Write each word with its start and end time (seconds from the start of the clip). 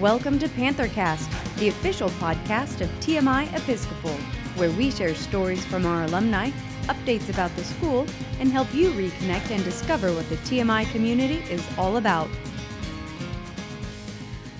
Welcome 0.00 0.38
to 0.40 0.48
Panthercast, 0.48 1.56
the 1.56 1.68
official 1.68 2.10
podcast 2.10 2.82
of 2.82 2.90
TMI 3.00 3.50
Episcopal, 3.56 4.12
where 4.56 4.70
we 4.72 4.90
share 4.90 5.14
stories 5.14 5.64
from 5.64 5.86
our 5.86 6.04
alumni, 6.04 6.50
updates 6.82 7.30
about 7.30 7.56
the 7.56 7.64
school, 7.64 8.06
and 8.38 8.52
help 8.52 8.74
you 8.74 8.90
reconnect 8.90 9.50
and 9.50 9.64
discover 9.64 10.12
what 10.12 10.28
the 10.28 10.36
TMI 10.36 10.84
community 10.92 11.38
is 11.50 11.66
all 11.78 11.96
about. 11.96 12.28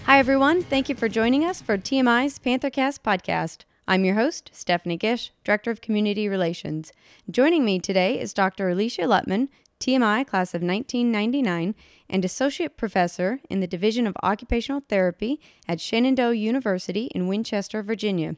Hi, 0.05 0.19
everyone. 0.19 0.63
Thank 0.63 0.89
you 0.89 0.95
for 0.95 1.07
joining 1.07 1.45
us 1.45 1.61
for 1.61 1.77
TMI's 1.77 2.39
Panthercast 2.39 3.01
podcast. 3.01 3.67
I'm 3.87 4.07
your 4.07 4.15
host, 4.15 4.51
Stephanie 4.55 4.97
Gish, 4.97 5.33
Director 5.45 5.71
of 5.71 5.83
Community 5.83 6.31
Relations. 6.31 6.95
Joining 7.31 7.63
me 7.63 7.79
today 7.79 8.19
is 8.19 8.33
Dr. 8.33 8.71
Alicia 8.71 9.03
Lutman, 9.03 9.51
TMI 9.81 10.27
class 10.27 10.55
of 10.55 10.63
1999, 10.63 11.75
and 12.09 12.25
Associate 12.25 12.77
Professor 12.77 13.41
in 13.51 13.61
the 13.61 13.67
Division 13.67 14.07
of 14.07 14.17
Occupational 14.23 14.81
Therapy 14.81 15.41
at 15.69 15.81
Shenandoah 15.81 16.35
University 16.35 17.07
in 17.15 17.29
Winchester, 17.29 17.83
Virginia. 17.83 18.37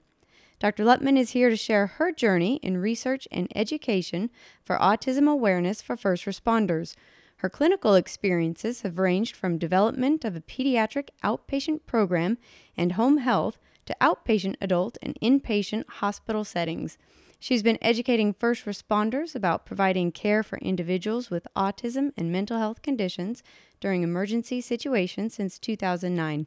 Dr. 0.58 0.84
Lutman 0.84 1.16
is 1.16 1.30
here 1.30 1.50
to 1.50 1.56
share 1.56 1.86
her 1.86 2.10
journey 2.10 2.56
in 2.62 2.78
research 2.78 3.28
and 3.30 3.46
education 3.54 4.30
for 4.64 4.76
autism 4.78 5.30
awareness 5.30 5.80
for 5.80 5.96
first 5.96 6.24
responders. 6.24 6.94
Her 7.36 7.48
clinical 7.48 7.94
experiences 7.94 8.82
have 8.82 8.98
ranged 8.98 9.36
from 9.36 9.58
development 9.58 10.24
of 10.24 10.34
a 10.34 10.40
pediatric 10.40 11.10
outpatient 11.22 11.86
program 11.86 12.38
and 12.76 12.92
home 12.92 13.18
health 13.18 13.58
to 13.86 13.96
outpatient 14.00 14.56
adult 14.60 14.98
and 15.00 15.16
inpatient 15.22 15.84
hospital 15.88 16.44
settings. 16.44 16.98
She's 17.40 17.62
been 17.62 17.78
educating 17.80 18.32
first 18.32 18.64
responders 18.64 19.36
about 19.36 19.64
providing 19.64 20.10
care 20.10 20.42
for 20.42 20.58
individuals 20.58 21.30
with 21.30 21.46
autism 21.54 22.12
and 22.16 22.32
mental 22.32 22.58
health 22.58 22.82
conditions 22.82 23.44
during 23.80 24.02
emergency 24.02 24.60
situations 24.60 25.34
since 25.34 25.58
2009. 25.58 26.46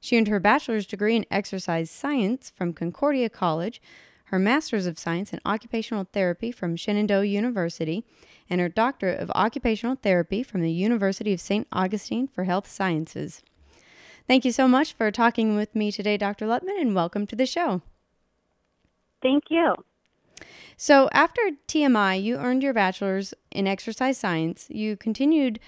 She 0.00 0.16
earned 0.16 0.28
her 0.28 0.40
bachelor's 0.40 0.86
degree 0.86 1.14
in 1.14 1.26
exercise 1.30 1.90
science 1.90 2.50
from 2.56 2.72
Concordia 2.72 3.28
College, 3.28 3.82
her 4.26 4.38
master's 4.38 4.86
of 4.86 4.98
science 4.98 5.32
in 5.32 5.40
occupational 5.44 6.06
therapy 6.10 6.50
from 6.50 6.76
Shenandoah 6.76 7.26
University, 7.26 8.04
and 8.48 8.62
her 8.62 8.68
doctorate 8.68 9.20
of 9.20 9.30
occupational 9.32 9.96
therapy 9.96 10.42
from 10.42 10.62
the 10.62 10.72
University 10.72 11.34
of 11.34 11.40
St. 11.40 11.66
Augustine 11.70 12.28
for 12.28 12.44
Health 12.44 12.66
Sciences. 12.66 13.42
Thank 14.26 14.46
you 14.46 14.52
so 14.52 14.66
much 14.66 14.94
for 14.94 15.10
talking 15.10 15.54
with 15.54 15.74
me 15.74 15.92
today, 15.92 16.16
Dr. 16.16 16.46
Lutman, 16.46 16.76
and 16.78 16.94
welcome 16.94 17.26
to 17.26 17.36
the 17.36 17.46
show. 17.46 17.82
Thank 19.20 19.44
you. 19.50 19.74
So, 20.76 21.08
after 21.12 21.40
TMI, 21.68 22.22
you 22.22 22.36
earned 22.36 22.62
your 22.62 22.72
bachelor's 22.72 23.34
in 23.50 23.66
exercise 23.66 24.18
science. 24.18 24.66
You 24.70 24.96
continued 24.96 25.60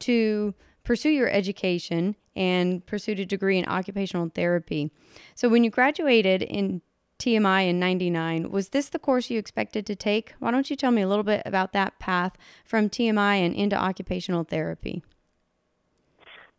to 0.00 0.54
pursue 0.84 1.10
your 1.10 1.30
education 1.30 2.16
and 2.36 2.84
pursued 2.86 3.20
a 3.20 3.26
degree 3.26 3.58
in 3.58 3.66
occupational 3.66 4.30
therapy. 4.34 4.90
So, 5.34 5.48
when 5.48 5.64
you 5.64 5.70
graduated 5.70 6.42
in 6.42 6.82
TMI 7.18 7.68
in 7.68 7.78
99, 7.78 8.50
was 8.50 8.70
this 8.70 8.88
the 8.88 8.98
course 8.98 9.30
you 9.30 9.38
expected 9.38 9.86
to 9.86 9.96
take? 9.96 10.34
Why 10.40 10.50
don't 10.50 10.68
you 10.68 10.76
tell 10.76 10.90
me 10.90 11.02
a 11.02 11.08
little 11.08 11.24
bit 11.24 11.42
about 11.46 11.72
that 11.72 11.98
path 11.98 12.36
from 12.64 12.90
TMI 12.90 13.36
and 13.36 13.54
into 13.54 13.76
occupational 13.76 14.44
therapy? 14.44 15.02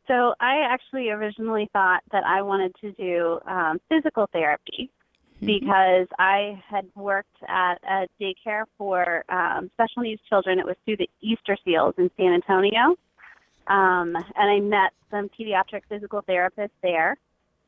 So, 0.07 0.33
I 0.39 0.61
actually 0.69 1.09
originally 1.09 1.69
thought 1.73 2.01
that 2.11 2.23
I 2.25 2.41
wanted 2.41 2.75
to 2.81 2.91
do 2.93 3.39
um, 3.47 3.79
physical 3.89 4.27
therapy. 4.31 4.91
Mm-hmm. 5.45 5.65
because 5.65 6.07
I 6.17 6.61
had 6.67 6.85
worked 6.95 7.37
at 7.47 7.75
a 7.83 8.07
daycare 8.21 8.63
for 8.77 9.23
um, 9.29 9.69
special 9.73 10.03
needs 10.03 10.21
children. 10.27 10.59
It 10.59 10.65
was 10.65 10.75
through 10.85 10.97
the 10.97 11.09
Easter 11.21 11.57
Seals 11.63 11.95
in 11.97 12.09
San 12.17 12.33
Antonio. 12.33 12.95
Um, 13.67 14.15
and 14.15 14.49
I 14.49 14.59
met 14.59 14.91
some 15.09 15.29
pediatric 15.29 15.81
physical 15.89 16.21
therapists 16.23 16.69
there. 16.81 17.17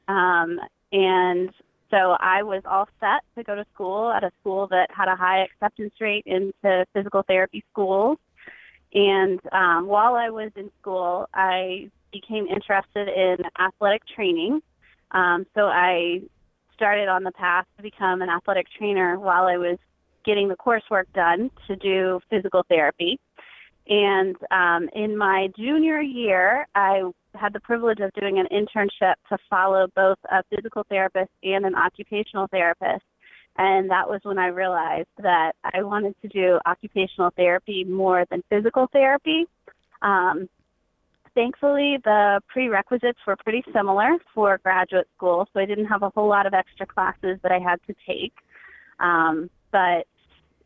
Um, 0.07 0.59
and 0.91 1.49
so 1.89 2.15
I 2.19 2.43
was 2.43 2.61
all 2.65 2.87
set 2.99 3.23
to 3.35 3.43
go 3.43 3.55
to 3.55 3.65
school 3.73 4.11
at 4.11 4.23
a 4.23 4.31
school 4.39 4.67
that 4.67 4.89
had 4.91 5.07
a 5.07 5.15
high 5.15 5.43
acceptance 5.43 5.93
rate 5.99 6.23
into 6.25 6.85
physical 6.93 7.23
therapy 7.23 7.63
schools. 7.71 8.17
And 8.93 9.39
um, 9.51 9.87
while 9.87 10.15
I 10.15 10.29
was 10.29 10.51
in 10.55 10.71
school, 10.81 11.27
I 11.33 11.89
became 12.11 12.47
interested 12.47 13.07
in 13.07 13.37
athletic 13.59 14.03
training. 14.15 14.61
Um, 15.11 15.45
so 15.55 15.65
I 15.65 16.21
started 16.77 17.09
on 17.09 17.23
the 17.23 17.31
path 17.31 17.65
to 17.75 17.83
become 17.83 18.21
an 18.21 18.29
athletic 18.29 18.67
trainer 18.77 19.19
while 19.19 19.47
I 19.47 19.57
was 19.57 19.77
getting 20.23 20.47
the 20.47 20.55
coursework 20.55 21.05
done 21.13 21.49
to 21.67 21.75
do 21.75 22.19
physical 22.29 22.63
therapy. 22.69 23.19
And 23.89 24.35
um, 24.51 24.89
in 24.93 25.17
my 25.17 25.49
junior 25.57 25.99
year, 26.01 26.67
I 26.75 27.01
had 27.33 27.53
the 27.53 27.59
privilege 27.59 27.99
of 27.99 28.11
doing 28.13 28.37
an 28.37 28.47
internship 28.51 29.15
to 29.29 29.37
follow 29.49 29.87
both 29.95 30.17
a 30.29 30.43
physical 30.53 30.85
therapist 30.89 31.31
and 31.43 31.65
an 31.65 31.75
occupational 31.75 32.47
therapist. 32.47 33.03
And 33.57 33.89
that 33.89 34.07
was 34.07 34.19
when 34.23 34.37
I 34.37 34.47
realized 34.47 35.07
that 35.23 35.53
I 35.63 35.81
wanted 35.81 36.15
to 36.21 36.27
do 36.27 36.59
occupational 36.65 37.31
therapy 37.35 37.83
more 37.83 38.25
than 38.29 38.43
physical 38.49 38.87
therapy. 38.93 39.45
Um, 40.01 40.47
thankfully, 41.37 41.99
the 42.03 42.41
prerequisites 42.47 43.19
were 43.27 43.35
pretty 43.35 43.63
similar 43.71 44.17
for 44.33 44.59
graduate 44.63 45.07
school, 45.15 45.47
so 45.53 45.59
I 45.59 45.65
didn't 45.65 45.85
have 45.85 46.01
a 46.01 46.09
whole 46.09 46.27
lot 46.27 46.47
of 46.47 46.53
extra 46.55 46.87
classes 46.87 47.37
that 47.43 47.51
I 47.51 47.59
had 47.59 47.79
to 47.85 47.95
take. 48.07 48.33
Um, 48.99 49.51
but 49.71 50.07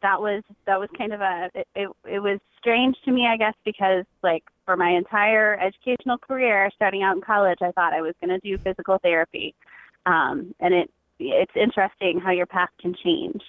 that 0.02 0.22
was 0.22 0.44
that 0.66 0.80
was 0.80 0.90
kind 0.98 1.12
of 1.12 1.20
a 1.20 1.50
it, 1.54 1.68
it, 1.76 1.90
it 2.06 2.20
was 2.20 2.40
strange 2.58 2.96
to 3.04 3.12
me, 3.12 3.28
I 3.28 3.36
guess, 3.36 3.54
because 3.66 4.06
like 4.24 4.44
for 4.66 4.78
my 4.78 4.92
entire 4.92 5.60
educational 5.60 6.18
career, 6.18 6.72
starting 6.74 7.04
out 7.04 7.18
in 7.18 7.22
college, 7.22 7.60
I 7.62 7.72
thought 7.72 7.94
I 7.94 8.02
was 8.02 8.16
going 8.22 8.30
to 8.30 8.40
do 8.40 8.58
physical 8.64 8.98
therapy, 9.04 9.54
um, 10.06 10.56
and 10.62 10.74
it 10.74 10.90
it's 11.20 11.52
interesting 11.56 12.22
how 12.24 12.32
your 12.32 12.48
path 12.48 12.70
can 12.80 12.96
change. 13.04 13.44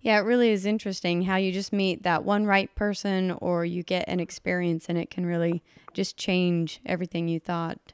Yeah, 0.00 0.18
it 0.18 0.24
really 0.24 0.50
is 0.50 0.66
interesting 0.66 1.22
how 1.22 1.36
you 1.36 1.52
just 1.52 1.72
meet 1.72 2.02
that 2.02 2.24
one 2.24 2.46
right 2.46 2.74
person 2.74 3.32
or 3.40 3.64
you 3.64 3.82
get 3.82 4.08
an 4.08 4.20
experience 4.20 4.86
and 4.88 4.98
it 4.98 5.10
can 5.10 5.26
really 5.26 5.62
just 5.92 6.16
change 6.16 6.80
everything 6.86 7.28
you 7.28 7.40
thought. 7.40 7.92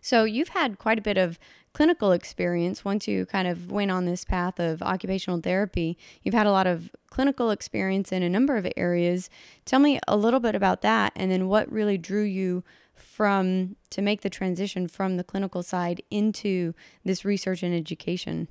So, 0.00 0.24
you've 0.24 0.48
had 0.48 0.78
quite 0.78 0.98
a 0.98 1.02
bit 1.02 1.16
of 1.16 1.38
clinical 1.72 2.12
experience 2.12 2.84
once 2.84 3.08
you 3.08 3.26
kind 3.26 3.48
of 3.48 3.70
went 3.70 3.90
on 3.90 4.04
this 4.04 4.24
path 4.24 4.60
of 4.60 4.80
occupational 4.80 5.40
therapy. 5.40 5.98
You've 6.22 6.34
had 6.34 6.46
a 6.46 6.52
lot 6.52 6.66
of 6.66 6.90
clinical 7.10 7.50
experience 7.50 8.12
in 8.12 8.22
a 8.22 8.28
number 8.28 8.56
of 8.56 8.66
areas. 8.76 9.28
Tell 9.64 9.80
me 9.80 9.98
a 10.06 10.16
little 10.16 10.40
bit 10.40 10.54
about 10.54 10.82
that 10.82 11.12
and 11.16 11.30
then 11.30 11.48
what 11.48 11.70
really 11.70 11.98
drew 11.98 12.22
you 12.22 12.62
from 12.94 13.76
to 13.90 14.00
make 14.00 14.20
the 14.20 14.30
transition 14.30 14.86
from 14.86 15.16
the 15.16 15.24
clinical 15.24 15.62
side 15.62 16.00
into 16.10 16.74
this 17.04 17.24
research 17.24 17.62
and 17.62 17.74
education. 17.74 18.48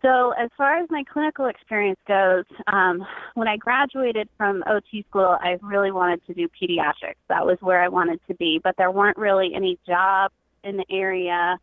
So, 0.00 0.30
as 0.38 0.48
far 0.56 0.76
as 0.78 0.88
my 0.90 1.02
clinical 1.12 1.46
experience 1.46 1.98
goes, 2.06 2.44
um, 2.68 3.04
when 3.34 3.48
I 3.48 3.56
graduated 3.56 4.28
from 4.36 4.62
OT 4.68 5.04
school, 5.08 5.36
I 5.40 5.56
really 5.60 5.90
wanted 5.90 6.24
to 6.26 6.34
do 6.34 6.48
pediatrics. 6.48 7.16
That 7.28 7.44
was 7.44 7.58
where 7.60 7.82
I 7.82 7.88
wanted 7.88 8.20
to 8.28 8.34
be, 8.34 8.60
but 8.62 8.76
there 8.78 8.92
weren't 8.92 9.16
really 9.16 9.52
any 9.54 9.76
jobs 9.86 10.34
in 10.62 10.76
the 10.76 10.84
area 10.88 11.58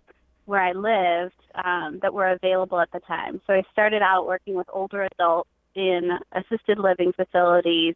where 0.46 0.62
I 0.62 0.74
lived 0.74 1.34
um, 1.64 2.00
that 2.02 2.14
were 2.14 2.30
available 2.30 2.80
at 2.80 2.92
the 2.92 3.00
time. 3.02 3.40
So, 3.48 3.54
I 3.54 3.64
started 3.72 4.02
out 4.02 4.28
working 4.28 4.56
with 4.56 4.68
older 4.74 5.08
adults 5.14 5.50
in 5.74 6.10
assisted 6.34 6.78
living 6.78 7.14
facilities. 7.14 7.96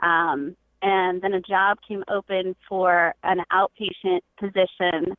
Um, 0.00 0.56
and 0.82 1.20
then 1.20 1.34
a 1.34 1.40
job 1.40 1.78
came 1.86 2.02
open 2.08 2.56
for 2.68 3.14
an 3.22 3.42
outpatient 3.52 4.20
position 4.38 5.14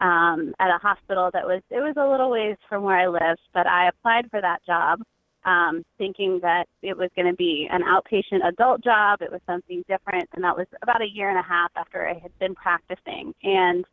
um, 0.00 0.54
at 0.58 0.74
a 0.74 0.78
hospital 0.78 1.30
that 1.32 1.46
was 1.46 1.62
it 1.70 1.80
was 1.80 1.94
a 1.96 2.08
little 2.08 2.30
ways 2.30 2.56
from 2.68 2.82
where 2.82 2.98
I 2.98 3.06
lived, 3.06 3.40
but 3.52 3.66
I 3.66 3.88
applied 3.88 4.30
for 4.30 4.40
that 4.40 4.64
job, 4.66 5.00
um, 5.44 5.84
thinking 5.98 6.40
that 6.42 6.66
it 6.82 6.96
was 6.96 7.10
going 7.14 7.30
to 7.30 7.36
be 7.36 7.68
an 7.70 7.82
outpatient 7.82 8.46
adult 8.46 8.82
job. 8.82 9.22
It 9.22 9.30
was 9.30 9.40
something 9.46 9.84
different, 9.88 10.28
and 10.34 10.42
that 10.44 10.56
was 10.56 10.66
about 10.82 11.02
a 11.02 11.08
year 11.08 11.28
and 11.28 11.38
a 11.38 11.42
half 11.42 11.70
after 11.76 12.08
I 12.08 12.14
had 12.14 12.36
been 12.38 12.54
practicing. 12.54 13.34
And 13.42 13.84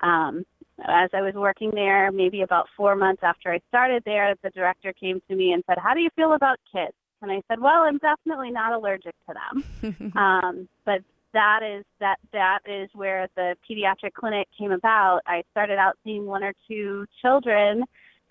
um, 0.00 0.44
as 0.86 1.10
I 1.12 1.22
was 1.22 1.34
working 1.34 1.72
there, 1.72 2.12
maybe 2.12 2.42
about 2.42 2.66
four 2.76 2.94
months 2.94 3.22
after 3.24 3.52
I 3.52 3.60
started 3.68 4.02
there, 4.04 4.34
the 4.42 4.50
director 4.50 4.92
came 4.92 5.20
to 5.28 5.34
me 5.34 5.52
and 5.52 5.64
said, 5.66 5.78
"How 5.78 5.94
do 5.94 6.00
you 6.00 6.10
feel 6.14 6.34
about 6.34 6.58
kids?" 6.72 6.94
And 7.20 7.32
I 7.32 7.42
said, 7.48 7.60
"Well, 7.60 7.82
I'm 7.82 7.98
definitely 7.98 8.52
not 8.52 8.72
allergic 8.72 9.14
to 9.26 9.34
them, 9.34 10.12
um, 10.16 10.68
but 10.84 11.02
that 11.32 11.60
is 11.62 11.84
that 12.00 12.16
that 12.32 12.60
is 12.66 12.88
where 12.94 13.28
the 13.36 13.54
pediatric 13.68 14.14
clinic 14.14 14.48
came 14.56 14.72
about. 14.72 15.20
I 15.26 15.42
started 15.50 15.78
out 15.78 15.96
seeing 16.04 16.26
one 16.26 16.42
or 16.42 16.52
two 16.66 17.06
children, 17.20 17.82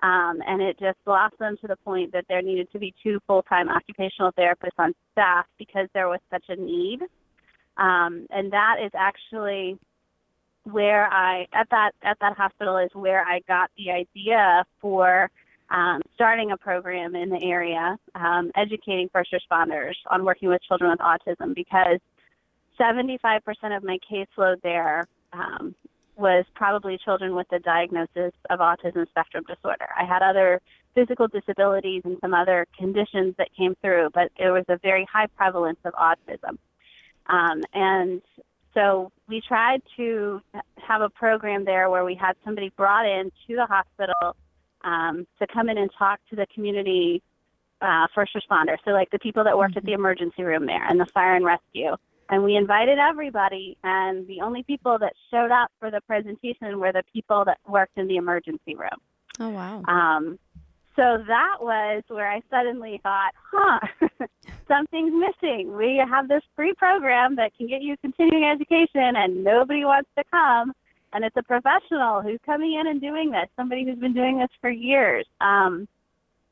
um, 0.01 0.39
and 0.47 0.61
it 0.61 0.79
just 0.79 0.97
blossomed 1.05 1.59
to 1.61 1.67
the 1.67 1.75
point 1.77 2.11
that 2.13 2.25
there 2.27 2.41
needed 2.41 2.71
to 2.71 2.79
be 2.79 2.93
two 3.03 3.19
full-time 3.27 3.69
occupational 3.69 4.31
therapists 4.33 4.77
on 4.77 4.93
staff 5.11 5.45
because 5.57 5.87
there 5.93 6.07
was 6.07 6.19
such 6.31 6.45
a 6.49 6.55
need. 6.55 7.01
Um, 7.77 8.25
and 8.31 8.51
that 8.51 8.77
is 8.83 8.91
actually 8.95 9.77
where 10.63 11.05
I 11.07 11.47
at 11.53 11.69
that 11.69 11.91
at 12.03 12.17
that 12.19 12.35
hospital 12.35 12.77
is 12.77 12.89
where 12.93 13.23
I 13.23 13.41
got 13.47 13.69
the 13.77 13.91
idea 13.91 14.65
for 14.81 15.29
um, 15.69 16.01
starting 16.15 16.51
a 16.51 16.57
program 16.57 17.15
in 17.15 17.29
the 17.29 17.41
area, 17.43 17.97
um, 18.15 18.51
educating 18.55 19.09
first 19.11 19.33
responders 19.33 19.95
on 20.09 20.23
working 20.23 20.49
with 20.49 20.61
children 20.63 20.91
with 20.91 20.99
autism 20.99 21.53
because 21.53 21.99
75% 22.79 23.41
of 23.75 23.83
my 23.83 23.97
caseload 24.09 24.61
there 24.61 25.07
um, 25.33 25.75
was 26.15 26.45
probably 26.55 26.97
children 27.03 27.35
with 27.35 27.47
the 27.49 27.59
diagnosis 27.59 28.33
of 28.49 28.59
autism 28.59 29.07
spectrum 29.09 29.43
disorder. 29.47 29.87
I 29.97 30.03
had 30.05 30.21
other 30.21 30.61
physical 30.95 31.27
disabilities 31.27 32.01
and 32.05 32.17
some 32.21 32.33
other 32.33 32.65
conditions 32.77 33.35
that 33.37 33.49
came 33.55 33.75
through, 33.81 34.09
but 34.13 34.31
there 34.37 34.51
was 34.51 34.65
a 34.67 34.77
very 34.77 35.05
high 35.11 35.27
prevalence 35.27 35.79
of 35.85 35.93
autism. 35.93 36.57
Um, 37.27 37.61
and 37.73 38.21
so 38.73 39.11
we 39.27 39.41
tried 39.41 39.81
to 39.97 40.41
have 40.77 41.01
a 41.01 41.09
program 41.09 41.65
there 41.65 41.89
where 41.89 42.05
we 42.05 42.15
had 42.15 42.33
somebody 42.43 42.71
brought 42.75 43.05
in 43.05 43.31
to 43.47 43.55
the 43.55 43.65
hospital 43.65 44.35
um, 44.83 45.27
to 45.39 45.47
come 45.47 45.69
in 45.69 45.77
and 45.77 45.89
talk 45.97 46.19
to 46.29 46.35
the 46.35 46.47
community 46.53 47.21
uh, 47.81 48.07
first 48.15 48.35
responders. 48.35 48.77
So, 48.85 48.91
like 48.91 49.09
the 49.11 49.19
people 49.19 49.43
that 49.43 49.57
worked 49.57 49.71
mm-hmm. 49.71 49.79
at 49.79 49.85
the 49.85 49.93
emergency 49.93 50.43
room 50.43 50.65
there 50.65 50.83
and 50.87 50.99
the 50.99 51.05
fire 51.07 51.35
and 51.35 51.45
rescue. 51.45 51.95
And 52.29 52.43
we 52.43 52.55
invited 52.55 52.97
everybody, 52.99 53.77
and 53.83 54.27
the 54.27 54.41
only 54.41 54.63
people 54.63 54.97
that 54.99 55.13
showed 55.31 55.51
up 55.51 55.71
for 55.79 55.89
the 55.89 56.01
presentation 56.01 56.79
were 56.79 56.91
the 56.91 57.03
people 57.13 57.45
that 57.45 57.57
worked 57.67 57.97
in 57.97 58.07
the 58.07 58.17
emergency 58.17 58.75
room. 58.75 58.99
Oh, 59.39 59.49
wow. 59.49 59.81
Um, 59.87 60.37
so 60.97 61.23
that 61.27 61.57
was 61.61 62.03
where 62.07 62.29
I 62.29 62.41
suddenly 62.49 62.99
thought, 63.03 63.31
huh, 63.51 63.79
something's 64.67 65.13
missing. 65.13 65.77
We 65.77 66.03
have 66.09 66.27
this 66.27 66.41
free 66.55 66.73
program 66.73 67.35
that 67.35 67.55
can 67.55 67.67
get 67.67 67.81
you 67.81 67.95
continuing 67.97 68.45
education, 68.45 69.15
and 69.15 69.43
nobody 69.43 69.85
wants 69.85 70.09
to 70.17 70.23
come. 70.31 70.73
And 71.13 71.23
it's 71.23 71.37
a 71.37 71.43
professional 71.43 72.21
who's 72.21 72.39
coming 72.45 72.77
in 72.79 72.87
and 72.87 72.99
doing 72.99 73.31
this, 73.31 73.47
somebody 73.55 73.85
who's 73.85 73.99
been 73.99 74.13
doing 74.13 74.39
this 74.39 74.49
for 74.59 74.69
years. 74.69 75.25
Um, 75.39 75.87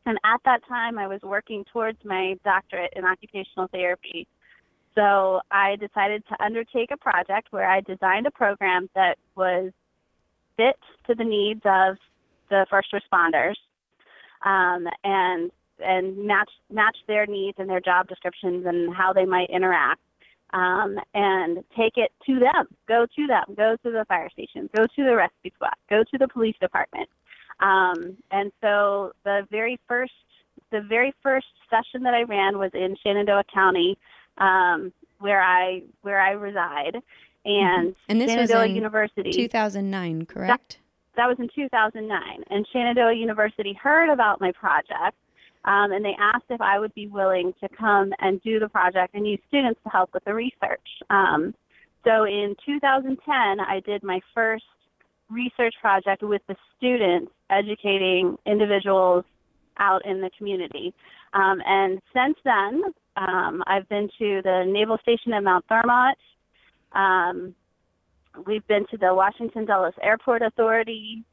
and 0.05 0.17
at 0.23 0.39
that 0.45 0.65
time, 0.67 0.99
I 0.99 1.07
was 1.07 1.21
working 1.23 1.65
towards 1.73 1.97
my 2.05 2.37
doctorate 2.45 2.93
in 2.95 3.03
occupational 3.03 3.67
therapy. 3.67 4.27
So 4.95 5.41
I 5.51 5.75
decided 5.75 6.23
to 6.29 6.43
undertake 6.43 6.91
a 6.91 6.97
project 6.97 7.47
where 7.51 7.69
I 7.69 7.81
designed 7.81 8.27
a 8.27 8.31
program 8.31 8.89
that 8.95 9.17
was 9.35 9.71
fit 10.57 10.77
to 11.07 11.15
the 11.15 11.23
needs 11.23 11.61
of 11.65 11.97
the 12.49 12.65
first 12.69 12.93
responders 12.93 13.55
um, 14.45 14.87
and 15.03 15.51
and 15.79 16.25
match 16.25 16.49
match 16.71 16.97
their 17.07 17.25
needs 17.25 17.57
and 17.59 17.69
their 17.69 17.81
job 17.81 18.07
descriptions 18.07 18.65
and 18.65 18.95
how 18.95 19.11
they 19.11 19.25
might 19.25 19.49
interact 19.49 19.99
um, 20.53 20.97
and 21.13 21.57
take 21.75 21.97
it 21.97 22.11
to 22.25 22.39
them. 22.39 22.67
Go 22.87 23.05
to 23.05 23.27
them. 23.27 23.43
Go 23.55 23.75
to 23.83 23.91
the 23.91 24.05
fire 24.07 24.29
station. 24.29 24.69
Go 24.73 24.85
to 24.85 25.03
the 25.03 25.15
rescue 25.15 25.51
squad. 25.55 25.73
Go 25.89 26.03
to 26.03 26.17
the 26.17 26.27
police 26.29 26.55
department. 26.61 27.09
Um, 27.59 28.17
and 28.31 28.51
so 28.61 29.11
the 29.23 29.47
very 29.51 29.79
first 29.87 30.13
the 30.71 30.81
very 30.81 31.13
first 31.21 31.47
session 31.69 32.03
that 32.03 32.13
I 32.13 32.23
ran 32.23 32.57
was 32.57 32.71
in 32.73 32.95
Shenandoah 33.03 33.43
County, 33.53 33.97
um, 34.37 34.91
where 35.19 35.41
I 35.41 35.83
where 36.01 36.19
I 36.19 36.31
reside, 36.31 36.95
and, 37.45 37.89
mm-hmm. 37.89 37.91
and 38.09 38.21
this 38.21 38.31
Shenandoah 38.31 38.61
was 38.61 38.69
in 38.69 38.75
University. 38.75 39.31
2009, 39.31 40.25
correct? 40.25 40.77
That, 41.15 41.21
that 41.21 41.27
was 41.27 41.37
in 41.39 41.49
2009, 41.55 42.43
and 42.49 42.67
Shenandoah 42.71 43.13
University 43.13 43.73
heard 43.73 44.11
about 44.11 44.41
my 44.41 44.51
project. 44.51 45.17
Um, 45.65 45.91
and 45.93 46.05
they 46.05 46.15
asked 46.19 46.45
if 46.51 46.61
I 46.61 46.77
would 46.77 46.93
be 46.93 47.07
willing 47.07 47.51
to 47.59 47.67
come 47.69 48.13
and 48.19 48.39
do 48.43 48.59
the 48.59 48.69
project 48.69 49.15
and 49.15 49.27
use 49.27 49.39
students 49.47 49.79
to 49.83 49.89
help 49.89 50.13
with 50.13 50.23
the 50.23 50.33
research. 50.33 50.87
Um, 51.09 51.55
so 52.03 52.25
in 52.25 52.55
2010, 52.63 53.25
I 53.59 53.81
did 53.83 54.03
my 54.03 54.21
first 54.35 54.63
research 55.29 55.73
project 55.81 56.21
with 56.21 56.43
the 56.47 56.55
students 56.77 57.31
educating 57.49 58.37
individuals 58.45 59.25
out 59.77 60.05
in 60.05 60.21
the 60.21 60.29
community. 60.37 60.93
Um, 61.33 61.61
and 61.65 61.99
since 62.13 62.37
then, 62.45 62.83
um, 63.15 63.63
I've 63.67 63.87
been 63.89 64.09
to 64.19 64.41
the 64.43 64.63
Naval 64.67 64.97
Station 65.01 65.33
at 65.33 65.43
Mount 65.43 65.65
Thermont. 65.67 66.15
Um, 66.93 67.55
we've 68.45 68.65
been 68.67 68.85
to 68.91 68.97
the 68.97 69.13
Washington 69.13 69.65
Dulles 69.65 69.93
Airport 70.01 70.41
Authority, 70.41 71.23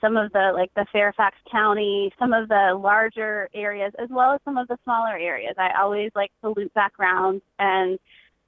some 0.00 0.16
of 0.16 0.32
the 0.32 0.52
like 0.54 0.72
the 0.74 0.86
Fairfax 0.92 1.36
County, 1.50 2.12
some 2.18 2.32
of 2.32 2.48
the 2.48 2.78
larger 2.80 3.48
areas, 3.54 3.92
as 4.02 4.08
well 4.10 4.32
as 4.32 4.40
some 4.44 4.56
of 4.56 4.68
the 4.68 4.78
smaller 4.84 5.16
areas. 5.16 5.54
I 5.58 5.70
always 5.80 6.10
like 6.14 6.30
to 6.42 6.52
loop 6.56 6.72
back 6.74 6.92
around 6.98 7.42
and 7.58 7.98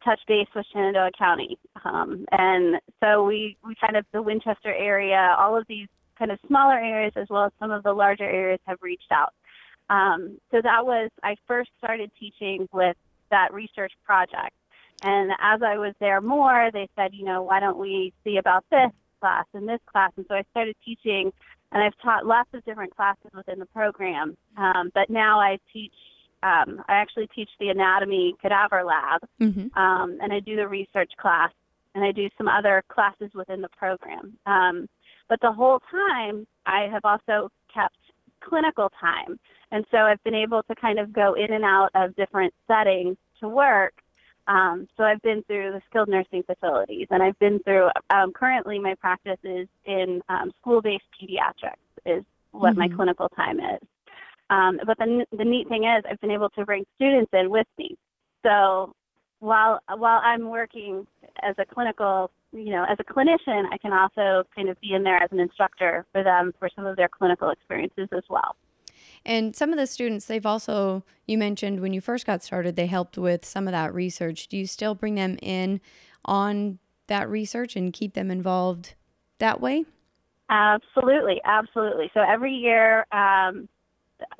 touch 0.04 0.20
base 0.26 0.46
with 0.54 0.66
Shenandoah 0.72 1.10
County. 1.18 1.58
Um, 1.84 2.24
and 2.32 2.80
so 3.00 3.24
we, 3.24 3.56
we 3.64 3.74
kind 3.80 3.96
of, 3.96 4.04
the 4.12 4.22
Winchester 4.22 4.72
area, 4.74 5.36
all 5.38 5.56
of 5.56 5.66
these 5.68 5.88
kind 6.18 6.30
of 6.30 6.38
smaller 6.46 6.78
areas 6.78 7.12
as 7.16 7.26
well 7.30 7.44
as 7.44 7.52
some 7.58 7.70
of 7.70 7.82
the 7.82 7.92
larger 7.92 8.24
areas 8.24 8.60
have 8.66 8.78
reached 8.82 9.10
out. 9.10 9.32
Um, 9.90 10.38
so 10.50 10.62
that 10.62 10.86
was, 10.86 11.10
I 11.22 11.36
first 11.46 11.70
started 11.76 12.10
teaching 12.18 12.68
with 12.72 12.96
that 13.30 13.52
research 13.52 13.92
project. 14.04 14.54
And 15.02 15.32
as 15.40 15.62
I 15.62 15.78
was 15.78 15.94
there 15.98 16.20
more, 16.20 16.70
they 16.72 16.88
said, 16.96 17.12
you 17.12 17.24
know, 17.24 17.42
why 17.42 17.60
don't 17.60 17.78
we 17.78 18.12
see 18.24 18.36
about 18.36 18.64
this 18.70 18.90
class 19.20 19.46
and 19.52 19.68
this 19.68 19.80
class? 19.86 20.12
And 20.16 20.24
so 20.28 20.34
I 20.34 20.44
started 20.52 20.76
teaching, 20.84 21.32
and 21.72 21.82
I've 21.82 21.98
taught 22.02 22.24
lots 22.24 22.50
of 22.54 22.64
different 22.64 22.94
classes 22.94 23.30
within 23.34 23.58
the 23.58 23.66
program. 23.66 24.36
Um, 24.56 24.90
but 24.94 25.10
now 25.10 25.40
I 25.40 25.58
teach 25.72 25.92
um, 26.42 26.82
I 26.88 26.94
actually 26.94 27.28
teach 27.34 27.50
the 27.58 27.68
anatomy 27.68 28.34
cadaver 28.40 28.82
lab, 28.82 29.20
mm-hmm. 29.40 29.78
um, 29.78 30.18
and 30.22 30.32
I 30.32 30.40
do 30.40 30.56
the 30.56 30.66
research 30.66 31.12
class, 31.20 31.50
and 31.94 32.02
I 32.02 32.12
do 32.12 32.30
some 32.38 32.48
other 32.48 32.82
classes 32.88 33.30
within 33.34 33.60
the 33.60 33.68
program. 33.68 34.38
Um, 34.46 34.88
but 35.28 35.38
the 35.42 35.52
whole 35.52 35.80
time, 35.90 36.46
I 36.64 36.88
have 36.90 37.04
also 37.04 37.50
kept 37.72 37.96
clinical 38.40 38.90
time, 39.00 39.38
and 39.72 39.84
so 39.90 39.98
I've 39.98 40.22
been 40.24 40.34
able 40.34 40.62
to 40.64 40.74
kind 40.74 40.98
of 40.98 41.12
go 41.12 41.34
in 41.34 41.52
and 41.52 41.64
out 41.64 41.90
of 41.94 42.16
different 42.16 42.52
settings 42.66 43.16
to 43.40 43.48
work. 43.48 43.94
Um, 44.46 44.88
so 44.96 45.04
I've 45.04 45.22
been 45.22 45.42
through 45.44 45.72
the 45.72 45.82
skilled 45.88 46.08
nursing 46.08 46.42
facilities, 46.42 47.06
and 47.10 47.22
I've 47.22 47.38
been 47.38 47.60
through. 47.60 47.88
Um, 48.10 48.32
currently, 48.32 48.78
my 48.78 48.94
practice 48.94 49.38
is 49.44 49.68
in 49.84 50.22
um, 50.28 50.50
school-based 50.60 51.04
pediatrics. 51.20 51.74
Is 52.06 52.24
what 52.52 52.70
mm-hmm. 52.70 52.80
my 52.80 52.88
clinical 52.88 53.28
time 53.30 53.60
is. 53.60 53.80
Um, 54.48 54.80
but 54.84 54.98
the, 54.98 55.24
the 55.36 55.44
neat 55.44 55.68
thing 55.68 55.84
is, 55.84 56.02
I've 56.10 56.20
been 56.20 56.32
able 56.32 56.50
to 56.50 56.64
bring 56.64 56.84
students 56.96 57.30
in 57.32 57.50
with 57.50 57.66
me. 57.78 57.96
So 58.42 58.94
while 59.38 59.80
while 59.96 60.20
I'm 60.22 60.48
working 60.50 61.06
as 61.42 61.54
a 61.58 61.64
clinical, 61.64 62.30
you 62.52 62.70
know, 62.70 62.84
as 62.88 62.98
a 62.98 63.04
clinician, 63.04 63.64
I 63.72 63.78
can 63.78 63.92
also 63.92 64.46
kind 64.54 64.68
of 64.68 64.80
be 64.80 64.94
in 64.94 65.02
there 65.02 65.22
as 65.22 65.30
an 65.32 65.40
instructor 65.40 66.06
for 66.12 66.22
them 66.22 66.52
for 66.58 66.68
some 66.74 66.86
of 66.86 66.96
their 66.96 67.08
clinical 67.08 67.50
experiences 67.50 68.08
as 68.12 68.24
well. 68.28 68.56
And 69.24 69.54
some 69.54 69.70
of 69.70 69.78
the 69.78 69.86
students, 69.86 70.26
they've 70.26 70.46
also, 70.46 71.04
you 71.26 71.36
mentioned 71.36 71.80
when 71.80 71.92
you 71.92 72.00
first 72.00 72.26
got 72.26 72.42
started, 72.42 72.76
they 72.76 72.86
helped 72.86 73.18
with 73.18 73.44
some 73.44 73.68
of 73.68 73.72
that 73.72 73.92
research. 73.94 74.48
Do 74.48 74.56
you 74.56 74.66
still 74.66 74.94
bring 74.94 75.14
them 75.14 75.36
in 75.42 75.80
on 76.24 76.78
that 77.06 77.28
research 77.28 77.76
and 77.76 77.92
keep 77.92 78.14
them 78.14 78.30
involved 78.30 78.94
that 79.38 79.60
way? 79.60 79.84
Absolutely, 80.48 81.40
absolutely. 81.44 82.10
So 82.14 82.20
every 82.20 82.52
year, 82.52 83.06
um, 83.12 83.68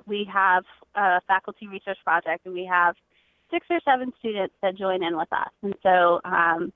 we 0.07 0.29
have 0.33 0.65
a 0.95 1.21
faculty 1.27 1.67
research 1.69 1.99
project, 2.05 2.47
and 2.47 2.55
we 2.55 2.65
have 2.65 2.97
six 3.51 3.67
or 3.71 3.81
seven 3.85 4.13
students 4.19 4.55
that 4.63 4.77
join 4.77 5.03
in 5.03 5.17
with 5.17 5.33
us. 5.33 5.51
And 5.63 5.75
so 5.83 6.21
um, 6.25 6.73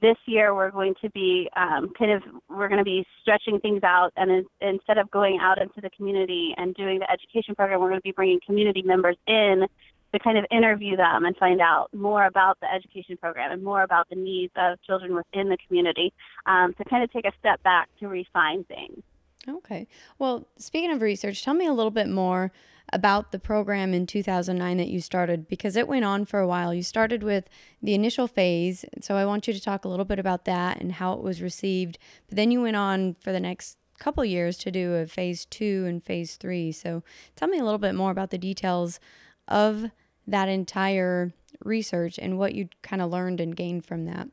this 0.00 0.16
year 0.26 0.54
we're 0.54 0.70
going 0.70 0.94
to 1.02 1.10
be 1.10 1.48
um, 1.56 1.92
kind 1.98 2.10
of 2.10 2.22
we're 2.48 2.68
going 2.68 2.78
to 2.78 2.84
be 2.84 3.06
stretching 3.22 3.60
things 3.60 3.82
out, 3.82 4.12
and 4.16 4.30
in, 4.30 4.46
instead 4.60 4.98
of 4.98 5.10
going 5.10 5.38
out 5.40 5.60
into 5.60 5.80
the 5.80 5.90
community 5.90 6.54
and 6.56 6.74
doing 6.74 6.98
the 6.98 7.10
education 7.10 7.54
program, 7.54 7.80
we're 7.80 7.88
going 7.88 8.00
to 8.00 8.02
be 8.02 8.12
bringing 8.12 8.40
community 8.44 8.82
members 8.82 9.16
in 9.26 9.66
to 10.12 10.18
kind 10.18 10.38
of 10.38 10.44
interview 10.50 10.96
them 10.96 11.24
and 11.24 11.36
find 11.36 11.60
out 11.60 11.88
more 11.94 12.24
about 12.24 12.58
the 12.60 12.66
education 12.72 13.16
program 13.16 13.52
and 13.52 13.62
more 13.62 13.82
about 13.82 14.08
the 14.08 14.16
needs 14.16 14.52
of 14.56 14.80
children 14.82 15.14
within 15.14 15.48
the 15.48 15.56
community 15.66 16.12
um, 16.46 16.74
to 16.74 16.84
kind 16.84 17.04
of 17.04 17.12
take 17.12 17.24
a 17.24 17.32
step 17.38 17.62
back 17.62 17.88
to 18.00 18.08
refine 18.08 18.64
things. 18.64 19.02
Okay. 19.48 19.86
Well, 20.18 20.46
speaking 20.58 20.90
of 20.90 21.00
research, 21.00 21.44
tell 21.44 21.54
me 21.54 21.66
a 21.66 21.72
little 21.72 21.90
bit 21.90 22.08
more 22.08 22.50
about 22.92 23.32
the 23.32 23.38
program 23.38 23.94
in 23.94 24.06
2009 24.06 24.76
that 24.76 24.88
you 24.88 25.00
started 25.00 25.48
because 25.48 25.76
it 25.76 25.88
went 25.88 26.04
on 26.04 26.24
for 26.24 26.40
a 26.40 26.46
while. 26.46 26.74
You 26.74 26.82
started 26.82 27.22
with 27.22 27.48
the 27.82 27.94
initial 27.94 28.26
phase, 28.26 28.84
so 29.00 29.16
I 29.16 29.24
want 29.24 29.46
you 29.46 29.54
to 29.54 29.60
talk 29.60 29.84
a 29.84 29.88
little 29.88 30.04
bit 30.04 30.18
about 30.18 30.44
that 30.46 30.80
and 30.80 30.92
how 30.92 31.12
it 31.12 31.22
was 31.22 31.40
received. 31.40 31.98
But 32.28 32.36
then 32.36 32.50
you 32.50 32.62
went 32.62 32.76
on 32.76 33.14
for 33.14 33.32
the 33.32 33.40
next 33.40 33.78
couple 33.98 34.24
years 34.24 34.56
to 34.58 34.70
do 34.70 34.94
a 34.94 35.06
phase 35.06 35.44
2 35.46 35.84
and 35.86 36.02
phase 36.02 36.36
3. 36.36 36.72
So 36.72 37.02
tell 37.36 37.48
me 37.48 37.58
a 37.58 37.64
little 37.64 37.78
bit 37.78 37.94
more 37.94 38.10
about 38.10 38.30
the 38.30 38.38
details 38.38 38.98
of 39.46 39.90
that 40.26 40.48
entire 40.48 41.32
research 41.64 42.18
and 42.18 42.38
what 42.38 42.54
you 42.54 42.68
kind 42.82 43.02
of 43.02 43.10
learned 43.10 43.40
and 43.40 43.54
gained 43.54 43.84
from 43.84 44.06
that. 44.06 44.28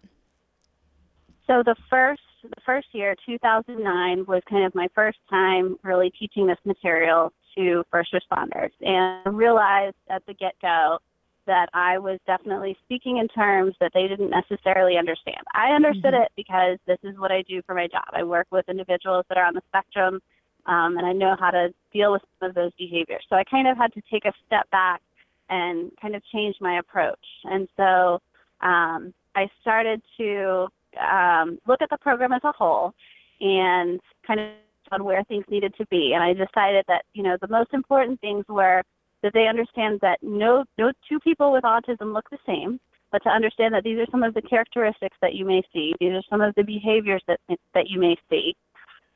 So 1.45 1.63
the 1.63 1.75
first 1.89 2.21
the 2.43 2.61
first 2.65 2.87
year, 2.93 3.15
2009, 3.25 4.25
was 4.25 4.41
kind 4.49 4.65
of 4.65 4.73
my 4.75 4.87
first 4.95 5.17
time 5.29 5.77
really 5.83 6.11
teaching 6.11 6.47
this 6.47 6.57
material 6.65 7.33
to 7.57 7.83
first 7.91 8.13
responders, 8.13 8.71
and 8.81 9.37
realized 9.37 9.95
at 10.09 10.25
the 10.25 10.33
get-go 10.33 10.99
that 11.47 11.69
I 11.73 11.97
was 11.97 12.19
definitely 12.27 12.77
speaking 12.85 13.17
in 13.17 13.27
terms 13.29 13.73
that 13.79 13.91
they 13.93 14.07
didn't 14.07 14.29
necessarily 14.29 14.97
understand. 14.97 15.41
I 15.53 15.71
understood 15.71 16.13
mm-hmm. 16.13 16.23
it 16.23 16.31
because 16.35 16.77
this 16.85 16.99
is 17.03 17.17
what 17.17 17.31
I 17.31 17.41
do 17.43 17.61
for 17.65 17.73
my 17.73 17.87
job. 17.87 18.05
I 18.13 18.23
work 18.23 18.47
with 18.51 18.69
individuals 18.69 19.25
that 19.29 19.37
are 19.37 19.45
on 19.45 19.53
the 19.53 19.61
spectrum, 19.69 20.19
um, 20.65 20.97
and 20.97 21.05
I 21.05 21.13
know 21.13 21.35
how 21.39 21.49
to 21.51 21.73
deal 21.93 22.11
with 22.11 22.21
some 22.39 22.49
of 22.49 22.55
those 22.55 22.71
behaviors. 22.77 23.25
So 23.29 23.37
I 23.37 23.43
kind 23.45 23.67
of 23.67 23.77
had 23.77 23.93
to 23.93 24.01
take 24.11 24.25
a 24.25 24.33
step 24.45 24.69
back 24.71 25.01
and 25.49 25.91
kind 26.01 26.15
of 26.15 26.21
change 26.33 26.57
my 26.59 26.79
approach. 26.79 27.25
And 27.45 27.67
so 27.77 28.21
um, 28.61 29.13
I 29.35 29.49
started 29.61 30.01
to 30.17 30.67
um, 30.99 31.59
look 31.65 31.81
at 31.81 31.89
the 31.89 31.97
program 31.97 32.33
as 32.33 32.41
a 32.43 32.51
whole 32.51 32.93
and 33.39 34.01
kind 34.25 34.39
of 34.39 34.49
on 34.91 35.03
where 35.03 35.23
things 35.23 35.45
needed 35.49 35.73
to 35.77 35.85
be. 35.87 36.13
And 36.13 36.23
I 36.23 36.33
decided 36.33 36.85
that 36.87 37.03
you 37.13 37.23
know 37.23 37.37
the 37.41 37.47
most 37.47 37.73
important 37.73 38.19
things 38.21 38.45
were 38.47 38.81
that 39.23 39.33
they 39.33 39.47
understand 39.47 39.99
that 40.01 40.19
no 40.21 40.63
no 40.77 40.91
two 41.09 41.19
people 41.19 41.51
with 41.51 41.63
autism 41.63 42.13
look 42.13 42.29
the 42.29 42.37
same, 42.45 42.79
but 43.11 43.23
to 43.23 43.29
understand 43.29 43.73
that 43.73 43.83
these 43.83 43.97
are 43.99 44.07
some 44.11 44.23
of 44.23 44.33
the 44.33 44.41
characteristics 44.41 45.17
that 45.21 45.33
you 45.33 45.45
may 45.45 45.61
see. 45.73 45.93
These 45.99 46.13
are 46.13 46.23
some 46.29 46.41
of 46.41 46.53
the 46.55 46.63
behaviors 46.63 47.23
that 47.27 47.39
that 47.73 47.89
you 47.89 47.99
may 47.99 48.15
see. 48.29 48.55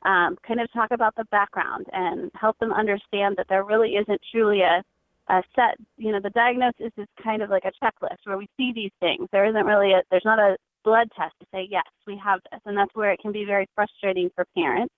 Um, 0.04 0.36
kind 0.44 0.60
of 0.60 0.72
talk 0.72 0.90
about 0.90 1.14
the 1.14 1.24
background 1.26 1.86
and 1.92 2.30
help 2.34 2.58
them 2.58 2.72
understand 2.72 3.36
that 3.36 3.46
there 3.48 3.62
really 3.62 3.90
isn't 3.90 4.20
truly 4.32 4.62
a, 4.62 4.82
a 5.28 5.42
set, 5.54 5.76
you 5.96 6.10
know, 6.10 6.18
the 6.20 6.30
diagnosis 6.30 6.90
is 6.96 7.06
kind 7.22 7.40
of 7.40 7.50
like 7.50 7.62
a 7.64 7.84
checklist 7.84 8.18
where 8.24 8.36
we 8.36 8.48
see 8.56 8.72
these 8.74 8.90
things. 8.98 9.28
There 9.30 9.44
isn't 9.46 9.64
really 9.64 9.92
a, 9.92 10.02
there's 10.10 10.24
not 10.24 10.40
a 10.40 10.56
blood 10.82 11.08
test 11.16 11.34
to 11.38 11.46
say, 11.52 11.68
yes, 11.70 11.86
we 12.04 12.20
have 12.22 12.40
this. 12.50 12.60
And 12.66 12.76
that's 12.76 12.94
where 12.94 13.12
it 13.12 13.20
can 13.20 13.30
be 13.30 13.44
very 13.44 13.68
frustrating 13.76 14.28
for 14.34 14.44
parents. 14.56 14.92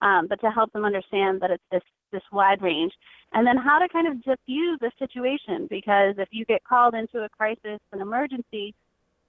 Um, 0.00 0.26
but 0.28 0.40
to 0.40 0.50
help 0.50 0.72
them 0.72 0.84
understand 0.84 1.40
that 1.40 1.50
it's 1.50 1.62
this, 1.72 1.82
this 2.12 2.22
wide 2.30 2.62
range. 2.62 2.92
And 3.32 3.46
then 3.46 3.56
how 3.56 3.78
to 3.78 3.88
kind 3.88 4.06
of 4.06 4.22
diffuse 4.22 4.78
the 4.80 4.90
situation 4.98 5.66
because 5.68 6.14
if 6.18 6.28
you 6.30 6.44
get 6.44 6.62
called 6.64 6.94
into 6.94 7.24
a 7.24 7.28
crisis, 7.28 7.80
an 7.92 8.00
emergency, 8.00 8.74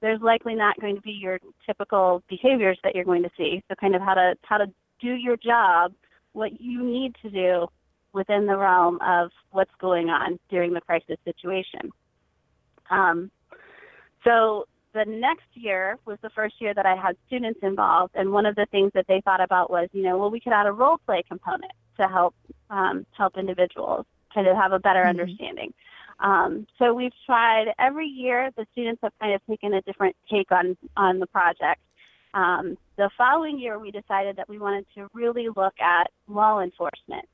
there's 0.02 0.22
likely 0.22 0.56
not 0.56 0.80
going 0.80 0.96
to 0.96 1.02
be 1.02 1.12
your 1.12 1.40
typical 1.66 2.24
behaviors 2.30 2.80
that 2.84 2.96
you're 2.96 3.04
going 3.04 3.24
to 3.24 3.32
see. 3.38 3.62
So 3.68 3.76
kind 3.76 3.96
of 3.96 4.02
how 4.02 4.14
to 4.14 4.36
how 4.44 4.58
to 4.58 4.68
do 5.02 5.14
your 5.14 5.38
job, 5.38 5.94
what 6.34 6.62
you 6.62 6.84
need 6.84 7.16
to 7.22 7.30
do 7.30 7.68
within 8.14 8.46
the 8.46 8.58
realm 8.58 9.00
of 9.02 9.32
what's 9.52 9.74
going 9.80 10.10
on 10.10 10.40
during 10.50 10.74
the 10.74 10.82
crisis 10.82 11.18
situation. 11.26 11.92
Um, 12.90 13.30
so 14.24 14.66
the 14.94 15.06
next 15.06 15.48
year 15.54 15.98
was 16.06 16.18
the 16.22 16.30
first 16.32 16.56
year 16.60 16.74
that 16.74 16.86
I 16.86 16.96
had 16.96 17.16
students 17.28 17.60
involved, 17.62 18.14
and 18.16 18.32
one 18.32 18.46
of 18.46 18.56
the 18.56 18.66
things 18.72 18.92
that 18.96 19.06
they 19.08 19.22
thought 19.22 19.42
about 19.42 19.70
was, 19.70 19.90
you 19.92 20.04
know, 20.04 20.18
well, 20.18 20.32
we 20.32 20.40
could 20.40 20.54
add 20.54 20.66
a 20.66 20.72
role 20.72 20.98
play 21.06 21.24
component 21.28 21.72
to 22.00 22.08
help 22.08 22.36
um, 22.70 23.06
help 23.18 23.38
individuals 23.38 24.06
kind 24.34 24.48
of 24.48 24.56
have 24.56 24.72
a 24.72 24.80
better 24.80 25.02
mm-hmm. 25.02 25.20
understanding. 25.20 25.74
Um, 26.20 26.68
so 26.78 26.94
we've 26.94 27.14
tried 27.26 27.68
every 27.80 28.08
year. 28.08 28.52
The 28.58 28.66
students 28.72 29.02
have 29.04 29.14
kind 29.20 29.34
of 29.34 29.42
taken 29.48 29.74
a 29.74 29.82
different 29.82 30.16
take 30.30 30.52
on 30.52 30.78
on 30.98 31.20
the 31.20 31.28
project. 31.28 31.82
Um, 32.34 32.78
the 32.98 33.10
following 33.18 33.58
year, 33.58 33.80
we 33.80 33.92
decided 33.92 34.36
that 34.36 34.48
we 34.48 34.60
wanted 34.60 34.86
to 34.96 35.08
really 35.14 35.48
look 35.48 35.74
at 35.80 36.12
law 36.28 36.62
enforcement. 36.62 37.28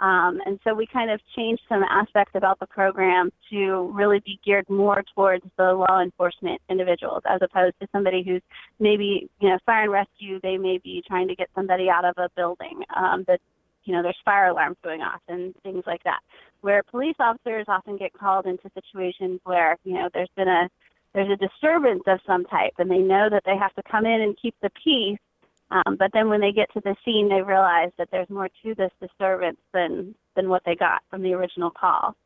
Um, 0.00 0.40
and 0.44 0.58
so 0.64 0.74
we 0.74 0.86
kind 0.86 1.10
of 1.10 1.20
changed 1.36 1.62
some 1.68 1.84
aspects 1.84 2.32
about 2.34 2.58
the 2.58 2.66
program 2.66 3.30
to 3.50 3.90
really 3.94 4.20
be 4.20 4.40
geared 4.44 4.68
more 4.68 5.04
towards 5.14 5.44
the 5.56 5.72
law 5.72 6.00
enforcement 6.02 6.60
individuals 6.68 7.22
as 7.28 7.40
opposed 7.42 7.74
to 7.80 7.88
somebody 7.92 8.24
who's 8.24 8.42
maybe, 8.80 9.28
you 9.40 9.48
know, 9.48 9.58
fire 9.64 9.84
and 9.84 9.92
rescue, 9.92 10.40
they 10.42 10.58
may 10.58 10.78
be 10.78 11.02
trying 11.06 11.28
to 11.28 11.36
get 11.36 11.48
somebody 11.54 11.88
out 11.88 12.04
of 12.04 12.14
a 12.18 12.28
building 12.36 12.82
um, 12.96 13.24
that, 13.28 13.40
you 13.84 13.92
know, 13.92 14.02
there's 14.02 14.18
fire 14.24 14.48
alarms 14.48 14.76
going 14.82 15.00
off 15.00 15.20
and 15.28 15.54
things 15.62 15.84
like 15.86 16.02
that. 16.02 16.20
Where 16.62 16.82
police 16.82 17.16
officers 17.20 17.66
often 17.68 17.96
get 17.96 18.12
called 18.14 18.46
into 18.46 18.70
situations 18.74 19.40
where, 19.44 19.76
you 19.84 19.94
know, 19.94 20.08
there's 20.12 20.30
been 20.34 20.48
a 20.48 20.68
there's 21.14 21.30
a 21.30 21.36
disturbance 21.36 22.02
of 22.08 22.18
some 22.26 22.44
type 22.46 22.72
and 22.78 22.90
they 22.90 22.98
know 22.98 23.28
that 23.30 23.44
they 23.46 23.56
have 23.56 23.72
to 23.74 23.82
come 23.88 24.04
in 24.04 24.20
and 24.20 24.36
keep 24.40 24.56
the 24.60 24.70
peace 24.82 25.18
um, 25.70 25.96
but 25.98 26.10
then 26.12 26.28
when 26.28 26.40
they 26.40 26.52
get 26.52 26.72
to 26.74 26.80
the 26.80 26.94
scene, 27.04 27.28
they 27.28 27.42
realize 27.42 27.90
that 27.98 28.08
there's 28.10 28.28
more 28.30 28.48
to 28.62 28.74
this 28.74 28.90
disturbance 29.00 29.58
than 29.72 30.14
than 30.36 30.48
what 30.48 30.62
they 30.66 30.74
got 30.74 31.02
from 31.10 31.22
the 31.22 31.32
original 31.32 31.70
call. 31.70 32.16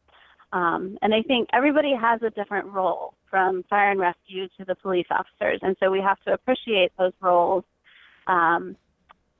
Um, 0.52 0.96
and 1.02 1.14
I 1.14 1.22
think 1.22 1.48
everybody 1.52 1.94
has 1.94 2.22
a 2.22 2.30
different 2.30 2.66
role, 2.68 3.14
from 3.30 3.64
fire 3.68 3.90
and 3.90 4.00
rescue 4.00 4.48
to 4.58 4.64
the 4.64 4.74
police 4.74 5.06
officers, 5.10 5.60
and 5.62 5.76
so 5.78 5.90
we 5.90 6.00
have 6.00 6.20
to 6.26 6.32
appreciate 6.32 6.92
those 6.98 7.12
roles 7.20 7.64
um, 8.26 8.76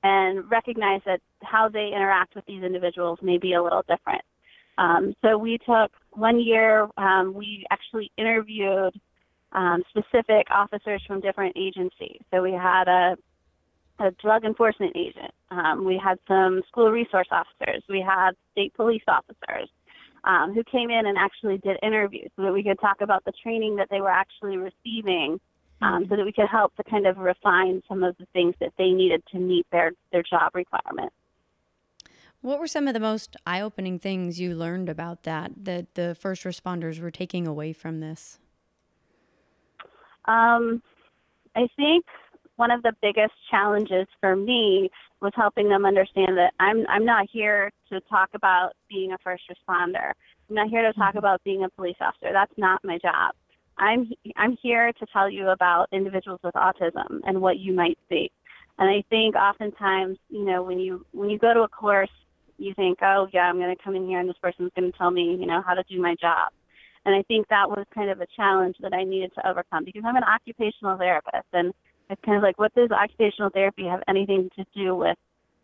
and 0.02 0.48
recognize 0.50 1.00
that 1.06 1.20
how 1.42 1.68
they 1.68 1.90
interact 1.94 2.34
with 2.34 2.44
these 2.46 2.62
individuals 2.62 3.18
may 3.22 3.38
be 3.38 3.54
a 3.54 3.62
little 3.62 3.82
different. 3.88 4.22
Um, 4.76 5.14
so 5.22 5.36
we 5.36 5.58
took 5.58 5.90
one 6.12 6.40
year, 6.40 6.88
um, 6.96 7.34
we 7.34 7.64
actually 7.70 8.12
interviewed 8.16 8.94
um, 9.52 9.82
specific 9.90 10.46
officers 10.50 11.02
from 11.06 11.20
different 11.20 11.56
agencies. 11.56 12.20
So 12.32 12.42
we 12.42 12.52
had 12.52 12.86
a 12.86 13.16
a 13.98 14.10
drug 14.12 14.44
enforcement 14.44 14.96
agent. 14.96 15.32
Um, 15.50 15.84
we 15.84 16.00
had 16.02 16.18
some 16.28 16.62
school 16.68 16.90
resource 16.90 17.28
officers. 17.30 17.82
We 17.88 18.00
had 18.00 18.32
state 18.52 18.74
police 18.74 19.02
officers 19.08 19.68
um, 20.24 20.54
who 20.54 20.62
came 20.64 20.90
in 20.90 21.06
and 21.06 21.16
actually 21.18 21.58
did 21.58 21.78
interviews 21.82 22.30
so 22.36 22.42
that 22.42 22.52
we 22.52 22.62
could 22.62 22.80
talk 22.80 23.00
about 23.00 23.24
the 23.24 23.32
training 23.42 23.76
that 23.76 23.88
they 23.90 24.00
were 24.00 24.10
actually 24.10 24.56
receiving 24.56 25.40
um, 25.80 26.06
so 26.08 26.16
that 26.16 26.24
we 26.24 26.32
could 26.32 26.48
help 26.48 26.74
to 26.76 26.84
kind 26.84 27.06
of 27.06 27.18
refine 27.18 27.82
some 27.88 28.02
of 28.02 28.16
the 28.18 28.26
things 28.32 28.54
that 28.60 28.72
they 28.78 28.90
needed 28.90 29.22
to 29.32 29.38
meet 29.38 29.66
their, 29.70 29.92
their 30.12 30.22
job 30.22 30.54
requirements. 30.54 31.14
What 32.40 32.60
were 32.60 32.68
some 32.68 32.86
of 32.86 32.94
the 32.94 33.00
most 33.00 33.36
eye 33.46 33.60
opening 33.60 33.98
things 33.98 34.40
you 34.40 34.54
learned 34.54 34.88
about 34.88 35.24
that, 35.24 35.52
that 35.64 35.94
the 35.94 36.14
first 36.14 36.44
responders 36.44 37.00
were 37.00 37.10
taking 37.10 37.46
away 37.46 37.72
from 37.72 37.98
this? 37.98 38.38
Um, 40.26 40.82
I 41.56 41.68
think 41.76 42.04
one 42.58 42.72
of 42.72 42.82
the 42.82 42.92
biggest 43.00 43.34
challenges 43.50 44.06
for 44.20 44.34
me 44.34 44.90
was 45.22 45.32
helping 45.34 45.68
them 45.68 45.86
understand 45.86 46.36
that 46.36 46.52
I'm 46.58 46.84
I'm 46.88 47.04
not 47.04 47.28
here 47.32 47.70
to 47.90 48.00
talk 48.02 48.30
about 48.34 48.72
being 48.88 49.12
a 49.12 49.18
first 49.22 49.44
responder. 49.48 50.12
I'm 50.48 50.56
not 50.56 50.68
here 50.68 50.82
to 50.82 50.92
talk 50.92 51.10
mm-hmm. 51.10 51.18
about 51.18 51.42
being 51.44 51.64
a 51.64 51.70
police 51.70 51.96
officer. 52.00 52.32
That's 52.32 52.52
not 52.56 52.82
my 52.84 52.98
job. 52.98 53.34
I'm 53.78 54.10
I'm 54.36 54.56
here 54.60 54.92
to 54.92 55.06
tell 55.12 55.30
you 55.30 55.48
about 55.48 55.86
individuals 55.92 56.40
with 56.42 56.54
autism 56.54 57.20
and 57.24 57.40
what 57.40 57.58
you 57.58 57.72
might 57.72 57.98
see. 58.08 58.30
And 58.78 58.88
I 58.88 59.04
think 59.08 59.36
oftentimes, 59.36 60.18
you 60.28 60.44
know, 60.44 60.62
when 60.62 60.80
you 60.80 61.06
when 61.12 61.30
you 61.30 61.38
go 61.38 61.54
to 61.54 61.60
a 61.60 61.68
course, 61.68 62.10
you 62.58 62.74
think, 62.74 62.98
oh 63.02 63.28
yeah, 63.32 63.42
I'm 63.42 63.58
going 63.58 63.74
to 63.74 63.82
come 63.82 63.94
in 63.94 64.08
here 64.08 64.18
and 64.18 64.28
this 64.28 64.36
person's 64.42 64.72
going 64.76 64.90
to 64.90 64.98
tell 64.98 65.12
me, 65.12 65.36
you 65.38 65.46
know, 65.46 65.62
how 65.64 65.74
to 65.74 65.84
do 65.88 66.00
my 66.00 66.16
job. 66.20 66.50
And 67.06 67.14
I 67.14 67.22
think 67.22 67.46
that 67.48 67.70
was 67.70 67.86
kind 67.94 68.10
of 68.10 68.20
a 68.20 68.26
challenge 68.36 68.76
that 68.80 68.92
I 68.92 69.04
needed 69.04 69.32
to 69.36 69.48
overcome 69.48 69.84
because 69.84 70.02
I'm 70.04 70.16
an 70.16 70.24
occupational 70.24 70.98
therapist 70.98 71.46
and 71.52 71.72
it's 72.10 72.20
kind 72.24 72.36
of 72.36 72.42
like, 72.42 72.58
what 72.58 72.74
does 72.74 72.90
occupational 72.90 73.50
therapy 73.50 73.84
have 73.86 74.02
anything 74.08 74.50
to 74.56 74.64
do 74.74 74.94
with, 74.94 75.16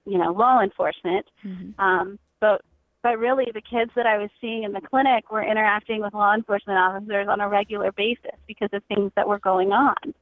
you 0.04 0.18
know, 0.18 0.32
law 0.32 0.60
enforcement? 0.60 1.26
Mm-hmm. 1.44 1.80
Um, 1.80 2.18
but 2.40 2.62
but 3.02 3.18
really, 3.18 3.46
the 3.52 3.60
kids 3.60 3.90
that 3.96 4.06
I 4.06 4.16
was 4.16 4.30
seeing 4.40 4.62
in 4.62 4.72
the 4.72 4.80
clinic 4.80 5.30
were 5.30 5.42
interacting 5.42 6.00
with 6.00 6.14
law 6.14 6.34
enforcement 6.34 6.78
officers 6.78 7.28
on 7.28 7.40
a 7.40 7.48
regular 7.48 7.92
basis 7.92 8.38
because 8.46 8.70
of 8.72 8.82
things 8.84 9.12
that 9.16 9.28
were 9.28 9.38
going 9.38 9.72
on. 9.72 10.14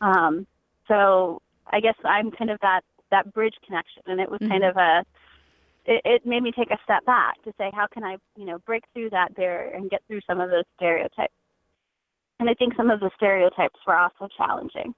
Um, 0.00 0.46
so 0.86 1.42
I 1.66 1.80
guess 1.80 1.96
I'm 2.04 2.30
kind 2.30 2.50
of 2.50 2.60
that 2.60 2.82
that 3.10 3.32
bridge 3.32 3.54
connection, 3.66 4.02
and 4.06 4.20
it 4.20 4.30
was 4.30 4.40
mm-hmm. 4.40 4.52
kind 4.52 4.64
of 4.64 4.76
a 4.76 5.04
it, 5.88 6.02
it 6.04 6.26
made 6.26 6.42
me 6.42 6.52
take 6.52 6.70
a 6.70 6.78
step 6.84 7.04
back 7.06 7.42
to 7.42 7.52
say, 7.58 7.70
how 7.72 7.86
can 7.86 8.04
I, 8.04 8.18
you 8.36 8.44
know, 8.44 8.58
break 8.58 8.84
through 8.92 9.10
that 9.10 9.34
barrier 9.34 9.74
and 9.74 9.90
get 9.90 10.02
through 10.06 10.20
some 10.26 10.38
of 10.40 10.50
those 10.50 10.64
stereotypes. 10.76 11.32
And 12.38 12.48
I 12.48 12.54
think 12.54 12.74
some 12.76 12.90
of 12.90 13.00
the 13.00 13.10
stereotypes 13.16 13.80
were 13.86 13.96
also 13.96 14.28
challenging. 14.36 14.94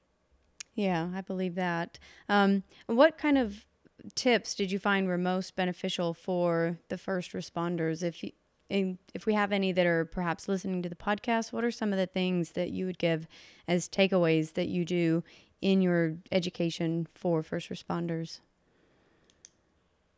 Yeah, 0.81 1.11
I 1.15 1.21
believe 1.21 1.57
that. 1.57 1.99
Um, 2.27 2.63
what 2.87 3.19
kind 3.19 3.37
of 3.37 3.67
tips 4.15 4.55
did 4.55 4.73
you 4.73 4.79
find 4.79 5.07
were 5.07 5.19
most 5.19 5.55
beneficial 5.55 6.15
for 6.15 6.79
the 6.89 6.97
first 6.97 7.35
responders? 7.35 8.03
If 8.03 8.25
you, 8.25 8.97
if 9.13 9.27
we 9.27 9.35
have 9.35 9.53
any 9.53 9.73
that 9.73 9.85
are 9.85 10.07
perhaps 10.07 10.49
listening 10.49 10.81
to 10.81 10.89
the 10.89 10.97
podcast, 10.97 11.53
what 11.53 11.65
are 11.65 11.71
some 11.71 11.93
of 11.93 11.99
the 11.99 12.07
things 12.07 12.53
that 12.53 12.71
you 12.71 12.87
would 12.87 12.97
give 12.97 13.29
as 13.69 13.91
takeaways 13.91 14.55
that 14.55 14.69
you 14.69 14.87
do 14.87 15.23
in 15.61 15.83
your 15.83 16.17
education 16.33 17.07
for 17.15 17.43
first 17.43 17.69
responders? 17.69 18.41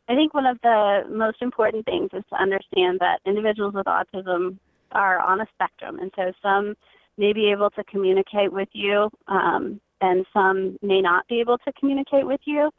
I 0.09 0.15
think 0.15 0.33
one 0.33 0.47
of 0.47 0.61
the 0.63 1.07
most 1.11 1.43
important 1.43 1.87
things 1.87 2.11
is 2.13 2.23
to 2.29 2.41
understand 2.41 3.01
that 3.01 3.19
individuals 3.27 3.75
with 3.75 3.87
autism 3.87 4.59
are 4.93 5.19
on 5.19 5.41
a 5.41 5.47
spectrum, 5.55 5.99
and 5.99 6.13
so 6.15 6.31
some 6.41 6.77
may 7.19 7.33
be 7.33 7.51
able 7.51 7.71
to 7.71 7.83
communicate 7.83 8.53
with 8.53 8.69
you 8.73 9.11
um, 9.27 9.81
and 10.03 10.27
some 10.33 10.77
may 10.83 11.01
not 11.01 11.27
be 11.29 11.41
able 11.41 11.59
to 11.59 11.73
communicate 11.73 12.27
with 12.27 12.41
you. 12.45 12.71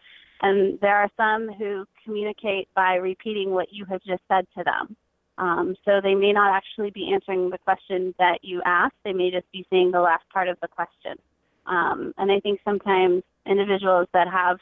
And 0.41 0.79
there 0.81 0.97
are 0.97 1.09
some 1.15 1.49
who 1.57 1.85
communicate 2.03 2.67
by 2.75 2.95
repeating 2.95 3.51
what 3.51 3.71
you 3.71 3.85
have 3.85 4.01
just 4.03 4.21
said 4.27 4.45
to 4.57 4.63
them. 4.63 4.95
Um, 5.37 5.75
so 5.83 5.99
they 6.03 6.13
may 6.13 6.31
not 6.31 6.53
actually 6.53 6.91
be 6.91 7.11
answering 7.11 7.49
the 7.49 7.57
question 7.57 8.13
that 8.19 8.39
you 8.43 8.61
asked, 8.65 8.95
they 9.03 9.13
may 9.13 9.31
just 9.31 9.51
be 9.51 9.65
saying 9.69 9.91
the 9.91 10.01
last 10.01 10.23
part 10.31 10.47
of 10.47 10.57
the 10.61 10.67
question. 10.67 11.17
Um, 11.65 12.13
and 12.17 12.31
I 12.31 12.39
think 12.41 12.59
sometimes 12.63 13.23
individuals 13.47 14.07
that 14.13 14.27
have 14.27 14.59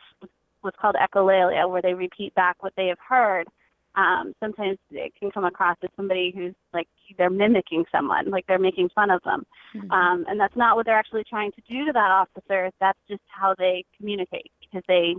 what's 0.61 0.77
called 0.79 0.95
echolalia, 0.95 1.69
where 1.69 1.81
they 1.81 1.95
repeat 1.95 2.33
back 2.35 2.61
what 2.63 2.73
they 2.77 2.87
have 2.87 2.99
heard, 3.05 3.47
um, 3.95 4.33
sometimes 4.39 4.77
it 4.91 5.13
can 5.19 5.31
come 5.31 5.45
across 5.45 5.77
as 5.83 5.89
somebody 5.95 6.31
who's 6.35 6.53
like 6.73 6.87
they're 7.17 7.29
mimicking 7.29 7.83
someone, 7.91 8.29
like 8.29 8.47
they're 8.47 8.59
making 8.59 8.89
fun 8.95 9.09
of 9.09 9.21
them, 9.23 9.45
mm-hmm. 9.75 9.91
um, 9.91 10.25
and 10.27 10.39
that's 10.39 10.55
not 10.55 10.75
what 10.75 10.85
they're 10.85 10.97
actually 10.97 11.25
trying 11.29 11.51
to 11.51 11.61
do 11.69 11.85
to 11.85 11.91
that 11.91 12.09
officer. 12.11 12.71
That's 12.79 12.99
just 13.09 13.21
how 13.27 13.53
they 13.57 13.83
communicate 13.97 14.51
because 14.61 14.83
they 14.87 15.15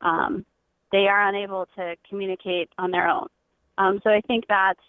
um, 0.00 0.46
they 0.92 1.06
are 1.08 1.28
unable 1.28 1.66
to 1.76 1.96
communicate 2.08 2.68
on 2.78 2.90
their 2.90 3.08
own. 3.08 3.26
Um, 3.78 4.00
so 4.04 4.10
I 4.10 4.20
think 4.26 4.44
that's 4.48 4.80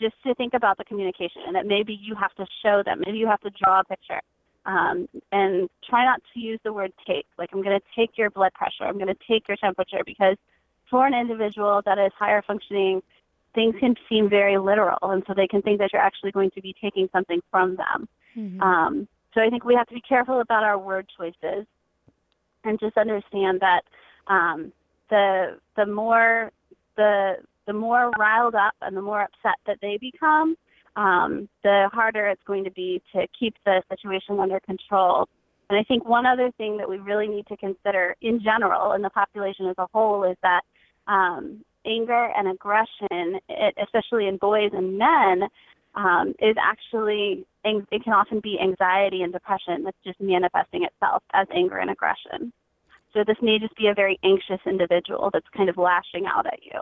just 0.00 0.14
to 0.26 0.34
think 0.34 0.54
about 0.54 0.76
the 0.76 0.84
communication 0.84 1.42
and 1.46 1.54
that 1.54 1.66
maybe 1.66 1.92
you 1.92 2.14
have 2.14 2.34
to 2.34 2.46
show 2.62 2.82
them, 2.84 3.02
maybe 3.04 3.18
you 3.18 3.26
have 3.26 3.40
to 3.40 3.50
draw 3.50 3.80
a 3.80 3.84
picture. 3.84 4.20
um, 4.66 5.08
and 5.32 5.68
try 5.88 6.04
not 6.04 6.20
to 6.34 6.40
use 6.40 6.60
the 6.64 6.72
word 6.72 6.92
take. 7.06 7.26
Like, 7.38 7.50
I'm 7.52 7.62
going 7.62 7.78
to 7.78 7.86
take 7.96 8.16
your 8.16 8.30
blood 8.30 8.52
pressure, 8.54 8.84
I'm 8.84 8.98
going 8.98 9.08
to 9.08 9.16
take 9.28 9.48
your 9.48 9.56
temperature, 9.56 10.02
because 10.04 10.36
for 10.90 11.06
an 11.06 11.14
individual 11.14 11.82
that 11.84 11.98
is 11.98 12.12
higher 12.18 12.42
functioning, 12.46 13.02
things 13.54 13.74
can 13.80 13.94
seem 14.08 14.28
very 14.28 14.58
literal, 14.58 14.98
and 15.02 15.22
so 15.26 15.34
they 15.34 15.46
can 15.46 15.62
think 15.62 15.78
that 15.78 15.92
you're 15.92 16.02
actually 16.02 16.30
going 16.32 16.50
to 16.52 16.60
be 16.60 16.74
taking 16.80 17.08
something 17.12 17.40
from 17.50 17.76
them. 17.76 18.08
Mm-hmm. 18.36 18.60
Um, 18.60 19.08
so 19.34 19.40
I 19.40 19.48
think 19.48 19.64
we 19.64 19.74
have 19.74 19.86
to 19.88 19.94
be 19.94 20.00
careful 20.00 20.40
about 20.40 20.64
our 20.64 20.78
word 20.78 21.06
choices, 21.16 21.66
and 22.64 22.78
just 22.78 22.96
understand 22.96 23.60
that 23.60 23.82
um, 24.26 24.72
the 25.08 25.58
the 25.76 25.86
more 25.86 26.52
the 26.96 27.36
the 27.66 27.72
more 27.72 28.10
riled 28.18 28.54
up 28.54 28.74
and 28.82 28.96
the 28.96 29.02
more 29.02 29.22
upset 29.22 29.56
that 29.66 29.78
they 29.80 29.96
become, 29.98 30.56
um, 30.96 31.48
the 31.62 31.88
harder 31.92 32.26
it's 32.26 32.42
going 32.46 32.64
to 32.64 32.70
be 32.70 33.00
to 33.12 33.26
keep 33.38 33.54
the 33.64 33.82
situation 33.88 34.40
under 34.40 34.60
control. 34.60 35.28
And 35.68 35.78
I 35.78 35.84
think 35.84 36.04
one 36.04 36.26
other 36.26 36.50
thing 36.58 36.78
that 36.78 36.88
we 36.88 36.98
really 36.98 37.28
need 37.28 37.46
to 37.46 37.56
consider 37.56 38.16
in 38.20 38.40
general 38.42 38.92
in 38.92 39.02
the 39.02 39.10
population 39.10 39.66
as 39.66 39.76
a 39.78 39.86
whole 39.92 40.24
is 40.24 40.36
that 40.42 40.62
um, 41.06 41.64
anger 41.86 42.30
and 42.36 42.48
aggression, 42.48 43.40
it, 43.48 43.74
especially 43.82 44.26
in 44.26 44.36
boys 44.36 44.70
and 44.72 44.98
men, 44.98 45.48
um, 45.94 46.34
is 46.40 46.56
actually 46.60 47.44
it 47.64 48.04
can 48.04 48.12
often 48.12 48.40
be 48.40 48.58
anxiety 48.60 49.22
and 49.22 49.32
depression 49.32 49.84
that's 49.84 49.96
just 50.04 50.20
manifesting 50.20 50.84
itself 50.84 51.22
as 51.34 51.46
anger 51.54 51.76
and 51.76 51.90
aggression. 51.90 52.52
So 53.12 53.24
this 53.26 53.36
may 53.42 53.58
just 53.58 53.76
be 53.76 53.88
a 53.88 53.94
very 53.94 54.18
anxious 54.24 54.60
individual 54.66 55.30
that's 55.32 55.46
kind 55.54 55.68
of 55.68 55.76
lashing 55.76 56.26
out 56.26 56.46
at 56.46 56.60
you. 56.62 56.80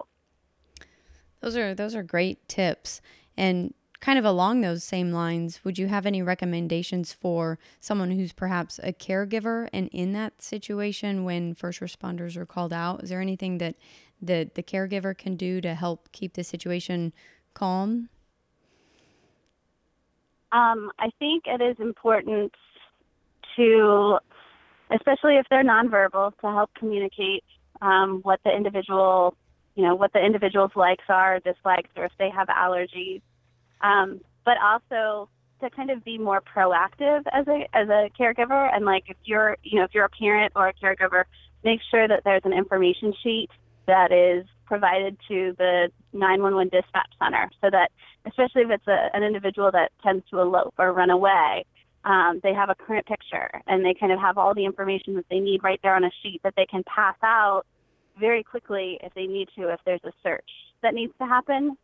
Those 1.41 1.57
are 1.57 1.75
those 1.75 1.95
are 1.95 2.03
great 2.03 2.47
tips. 2.49 3.01
And 3.37 3.73
kind 4.01 4.19
of 4.19 4.25
along 4.25 4.61
those 4.61 4.85
same 4.85 5.13
lines, 5.13 5.65
would 5.65 5.79
you 5.79 5.89
have 5.89 6.07
any 6.07 6.23
recommendations 6.23 7.13
for 7.13 7.59
someone 7.81 8.13
who's 8.13 8.33
perhaps 8.33 8.79
a 8.83 8.93
caregiver 8.93 9.69
and 9.73 9.89
in 9.93 10.13
that 10.13 10.41
situation 10.41 11.25
when 11.25 11.55
first 11.55 11.81
responders 11.81 12.37
are 12.37 12.47
called 12.47 12.73
out? 12.73 13.03
Is 13.03 13.11
there 13.11 13.21
anything 13.21 13.59
that 13.59 13.75
the 14.21 14.51
the 14.55 14.63
caregiver 14.63 15.17
can 15.17 15.37
do 15.37 15.61
to 15.61 15.75
help 15.75 16.09
keep 16.13 16.35
the 16.35 16.45
situation 16.45 17.13
calm? 17.55 18.09
Um, 20.51 20.91
I 20.99 21.11
think 21.19 21.45
it 21.47 21.61
is 21.61 21.77
important 21.79 22.53
to, 23.57 24.19
especially 24.91 25.37
if 25.37 25.47
they're 25.51 25.65
nonverbal, 25.65 26.33
to 26.41 26.47
help 26.47 26.71
communicate 26.75 27.45
um, 27.83 28.21
what 28.23 28.41
the 28.45 28.51
individual, 28.51 29.35
you 29.75 29.85
know, 29.85 29.95
what 29.95 30.13
the 30.13 30.25
individual's 30.25 30.71
likes 30.75 31.05
are, 31.09 31.39
dislikes, 31.41 31.91
or 31.97 32.05
if 32.05 32.13
they 32.19 32.31
have 32.31 32.49
allergies. 32.49 33.21
Um, 33.81 34.21
but 34.45 34.57
also 34.63 35.29
to 35.61 35.71
kind 35.71 35.91
of 35.91 36.05
be 36.05 36.19
more 36.19 36.41
proactive 36.41 37.23
as 37.33 37.47
a 37.49 37.69
as 37.75 37.89
a 37.89 38.11
caregiver, 38.19 38.75
and 38.75 38.85
like 38.85 39.05
if 39.09 39.17
you're, 39.25 39.57
you 39.63 39.79
know, 39.79 39.85
if 39.85 39.91
you're 39.93 40.05
a 40.05 40.11
parent 40.11 40.53
or 40.57 40.69
a 40.69 40.75
caregiver, 40.75 41.25
make 41.65 41.81
sure 41.91 42.07
that 42.07 42.23
there's 42.25 42.43
an 42.45 42.53
information 42.53 43.13
sheet 43.23 43.49
that 43.87 44.13
is 44.13 44.47
provided 44.67 45.17
to 45.27 45.55
the 45.59 45.89
911 46.13 46.69
dispatch 46.69 47.11
center 47.19 47.51
so 47.61 47.71
that, 47.71 47.91
especially 48.27 48.63
if 48.63 48.71
it's 48.71 48.87
a, 48.87 49.09
an 49.15 49.23
individual 49.23 49.71
that 49.73 49.91
tends 50.03 50.25
to 50.31 50.39
elope 50.39 50.75
or 50.79 50.93
run 50.93 51.11
away, 51.11 51.65
um, 52.05 52.39
they 52.43 52.53
have 52.53 52.69
a 52.69 52.75
current 52.75 53.07
picture 53.07 53.51
and 53.67 53.85
they 53.85 53.95
kind 53.95 54.13
of 54.13 54.21
have 54.21 54.39
all 54.39 54.55
the 54.55 54.65
information 54.65 55.15
that 55.15 55.25
they 55.31 55.41
need 55.41 55.65
right 55.65 55.81
there 55.83 55.95
on 55.95 56.05
a 56.05 56.11
sheet 56.23 56.41
that 56.45 56.55
they 56.57 56.67
can 56.67 56.85
pass 56.85 57.17
out 57.23 57.63
very 58.21 58.45
quickly 58.45 58.99
if 59.03 59.13
they 59.15 59.27
need 59.27 59.49
to, 59.57 59.73
if 59.73 59.81
there's 59.85 60.05
a 60.05 60.13
search 60.23 60.51
that 60.83 60.95
needs 60.95 61.13
to 61.19 61.27
happen. 61.27 61.77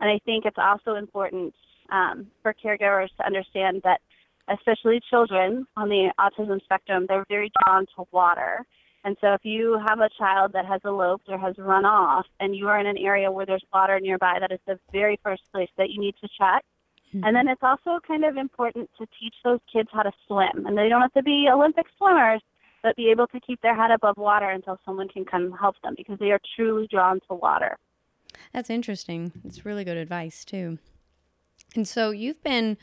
And 0.00 0.10
I 0.10 0.18
think 0.24 0.44
it's 0.44 0.58
also 0.58 0.94
important 0.94 1.54
um, 1.90 2.26
for 2.42 2.54
caregivers 2.54 3.08
to 3.16 3.26
understand 3.26 3.82
that, 3.84 4.00
especially 4.48 5.00
children 5.10 5.66
on 5.76 5.88
the 5.88 6.10
autism 6.18 6.62
spectrum, 6.62 7.06
they're 7.08 7.26
very 7.28 7.50
drawn 7.64 7.86
to 7.96 8.04
water. 8.12 8.64
And 9.04 9.16
so 9.20 9.32
if 9.32 9.44
you 9.44 9.80
have 9.86 10.00
a 10.00 10.08
child 10.18 10.52
that 10.54 10.66
has 10.66 10.80
eloped 10.84 11.28
or 11.28 11.38
has 11.38 11.54
run 11.58 11.84
off 11.84 12.26
and 12.40 12.54
you 12.56 12.68
are 12.68 12.78
in 12.78 12.86
an 12.86 12.98
area 12.98 13.30
where 13.30 13.46
there's 13.46 13.64
water 13.72 14.00
nearby, 14.00 14.38
that 14.40 14.52
is 14.52 14.60
the 14.66 14.78
very 14.92 15.18
first 15.22 15.42
place 15.52 15.70
that 15.76 15.90
you 15.90 16.00
need 16.00 16.14
to 16.20 16.28
check. 16.38 16.64
Mm-hmm. 17.14 17.24
And 17.24 17.36
then 17.36 17.48
it's 17.48 17.62
also 17.62 18.00
kind 18.06 18.24
of 18.24 18.36
important 18.36 18.90
to 18.98 19.06
teach 19.18 19.34
those 19.44 19.60
kids 19.72 19.88
how 19.92 20.02
to 20.02 20.12
swim. 20.26 20.66
And 20.66 20.76
they 20.76 20.88
don't 20.88 21.00
have 21.00 21.12
to 21.14 21.22
be 21.22 21.48
Olympic 21.50 21.86
swimmers, 21.96 22.42
but 22.82 22.96
be 22.96 23.10
able 23.10 23.26
to 23.28 23.40
keep 23.40 23.60
their 23.62 23.74
head 23.74 23.90
above 23.90 24.16
water 24.16 24.50
until 24.50 24.78
someone 24.84 25.08
can 25.08 25.24
come 25.24 25.52
help 25.52 25.76
them 25.82 25.94
because 25.96 26.18
they 26.18 26.30
are 26.30 26.40
truly 26.56 26.86
drawn 26.90 27.20
to 27.28 27.34
water. 27.34 27.76
That's 28.52 28.70
interesting. 28.70 29.32
It's 29.44 29.64
really 29.64 29.84
good 29.84 29.96
advice, 29.96 30.44
too. 30.44 30.78
And 31.74 31.86
so 31.86 32.10
you've 32.10 32.42
been 32.42 32.76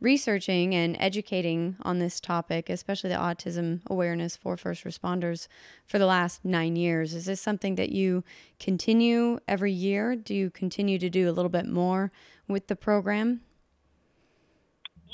researching 0.00 0.74
and 0.74 0.96
educating 1.00 1.76
on 1.82 1.98
this 1.98 2.20
topic, 2.20 2.70
especially 2.70 3.10
the 3.10 3.16
autism 3.16 3.80
awareness 3.88 4.36
for 4.36 4.56
first 4.56 4.84
responders, 4.84 5.48
for 5.86 5.98
the 5.98 6.06
last 6.06 6.44
nine 6.44 6.76
years. 6.76 7.14
Is 7.14 7.26
this 7.26 7.40
something 7.40 7.74
that 7.74 7.90
you 7.90 8.22
continue 8.60 9.40
every 9.48 9.72
year? 9.72 10.14
Do 10.14 10.34
you 10.34 10.50
continue 10.50 10.98
to 10.98 11.10
do 11.10 11.28
a 11.28 11.32
little 11.32 11.48
bit 11.48 11.66
more 11.66 12.12
with 12.46 12.68
the 12.68 12.76
program? 12.76 13.40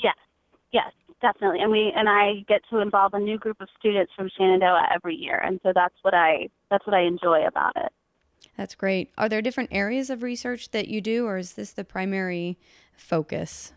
Yes, 0.03 0.15
yes, 0.71 0.91
definitely. 1.21 1.61
And 1.61 1.71
we 1.71 1.91
and 1.95 2.07
I 2.07 2.45
get 2.47 2.61
to 2.69 2.79
involve 2.79 3.13
a 3.13 3.19
new 3.19 3.39
group 3.39 3.61
of 3.61 3.69
students 3.79 4.11
from 4.15 4.29
Shenandoah 4.37 4.89
every 4.93 5.15
year, 5.15 5.37
and 5.39 5.59
so 5.63 5.71
that's 5.73 5.95
what 6.03 6.13
I 6.13 6.49
that's 6.69 6.85
what 6.85 6.93
I 6.93 7.01
enjoy 7.01 7.47
about 7.47 7.73
it. 7.75 7.91
That's 8.57 8.75
great. 8.75 9.11
Are 9.17 9.27
there 9.27 9.41
different 9.41 9.69
areas 9.71 10.09
of 10.09 10.23
research 10.23 10.71
that 10.71 10.87
you 10.87 11.01
do, 11.01 11.25
or 11.25 11.37
is 11.37 11.53
this 11.53 11.71
the 11.71 11.83
primary 11.83 12.57
focus? 12.95 13.73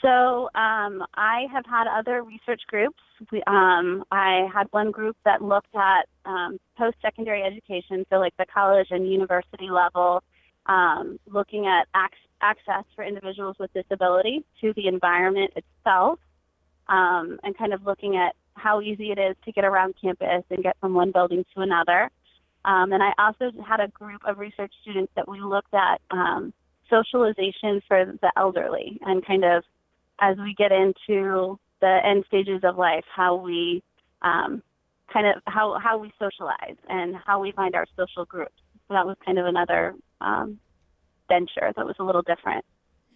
So 0.00 0.48
um, 0.54 1.04
I 1.14 1.46
have 1.52 1.64
had 1.66 1.88
other 1.88 2.22
research 2.22 2.62
groups. 2.68 3.02
We, 3.32 3.42
um, 3.48 4.04
I 4.12 4.48
had 4.52 4.68
one 4.70 4.92
group 4.92 5.16
that 5.24 5.42
looked 5.42 5.74
at 5.74 6.08
um, 6.24 6.58
post-secondary 6.76 7.42
education, 7.42 8.06
so 8.08 8.16
like 8.16 8.36
the 8.38 8.46
college 8.46 8.88
and 8.90 9.10
university 9.10 9.68
level, 9.70 10.22
um, 10.66 11.18
looking 11.26 11.66
at 11.66 11.88
ac- 11.96 12.14
access 12.40 12.84
for 12.94 13.02
individuals 13.02 13.56
with 13.58 13.72
disability 13.72 14.44
to 14.60 14.72
the 14.74 14.86
environment 14.86 15.52
itself, 15.56 16.20
um, 16.88 17.40
and 17.42 17.58
kind 17.58 17.72
of 17.72 17.84
looking 17.84 18.16
at 18.16 18.36
how 18.54 18.80
easy 18.80 19.10
it 19.10 19.18
is 19.18 19.34
to 19.44 19.52
get 19.52 19.64
around 19.64 19.94
campus 20.00 20.44
and 20.50 20.62
get 20.62 20.76
from 20.80 20.94
one 20.94 21.10
building 21.10 21.44
to 21.54 21.60
another. 21.62 22.08
Um, 22.64 22.92
and 22.92 23.02
I 23.02 23.12
also 23.18 23.50
had 23.66 23.80
a 23.80 23.88
group 23.88 24.20
of 24.26 24.38
research 24.38 24.72
students 24.82 25.12
that 25.16 25.28
we 25.28 25.40
looked 25.40 25.74
at 25.74 26.00
socialization 26.90 27.80
for 27.86 28.04
the 28.20 28.32
elderly 28.36 28.98
and 29.02 29.24
kind 29.24 29.44
of 29.44 29.62
as 30.20 30.36
we 30.38 30.54
get 30.54 30.72
into 30.72 31.58
the 31.80 31.98
end 32.04 32.24
stages 32.26 32.60
of 32.64 32.76
life, 32.76 33.04
how 33.14 33.36
we 33.36 33.82
um, 34.22 34.62
kind 35.12 35.26
of 35.26 35.42
how 35.46 35.78
how 35.78 35.98
we 35.98 36.12
socialize 36.18 36.76
and 36.88 37.14
how 37.16 37.40
we 37.40 37.52
find 37.52 37.74
our 37.74 37.86
social 37.96 38.24
groups. 38.24 38.60
So 38.88 38.94
that 38.94 39.06
was 39.06 39.16
kind 39.24 39.38
of 39.38 39.46
another 39.46 39.94
um, 40.20 40.58
venture 41.28 41.72
that 41.76 41.86
was 41.86 41.96
a 41.98 42.04
little 42.04 42.22
different. 42.22 42.64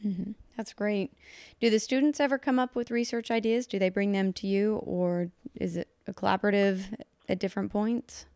Mm-hmm. 0.05 0.33
That's 0.57 0.72
great. 0.72 1.12
Do 1.61 1.70
the 1.70 1.78
students 1.78 2.20
ever 2.20 2.38
come 2.38 2.59
up 2.59 2.74
with 2.74 2.90
research 2.90 3.31
ideas? 3.31 3.66
Do 3.66 3.78
they 3.78 3.88
bring 3.88 4.12
them 4.12 4.33
to 4.35 4.46
you, 4.46 4.76
or 4.76 5.31
is 5.55 5.76
it 5.76 5.88
a 6.07 6.12
collaborative 6.12 6.94
at 7.28 7.38
different 7.38 7.72
points? 7.72 8.26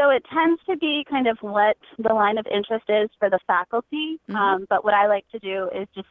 So 0.00 0.08
it 0.08 0.24
tends 0.32 0.62
to 0.64 0.78
be 0.78 1.04
kind 1.10 1.26
of 1.26 1.36
what 1.42 1.76
the 1.98 2.14
line 2.14 2.38
of 2.38 2.46
interest 2.46 2.86
is 2.88 3.10
for 3.18 3.28
the 3.28 3.38
faculty. 3.46 4.18
Mm-hmm. 4.30 4.36
Um, 4.36 4.66
but 4.70 4.82
what 4.82 4.94
I 4.94 5.06
like 5.08 5.28
to 5.32 5.38
do 5.38 5.68
is 5.74 5.86
just 5.94 6.08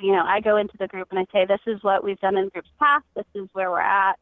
you 0.00 0.12
know, 0.12 0.24
I 0.26 0.40
go 0.40 0.56
into 0.56 0.76
the 0.78 0.86
group 0.86 1.08
and 1.10 1.18
I 1.18 1.26
say, 1.32 1.44
this 1.44 1.60
is 1.66 1.82
what 1.82 2.02
we've 2.02 2.18
done 2.20 2.36
in 2.36 2.48
groups 2.48 2.70
past. 2.78 3.04
This 3.14 3.26
is 3.34 3.48
where 3.52 3.70
we're 3.70 3.80
at. 3.80 4.18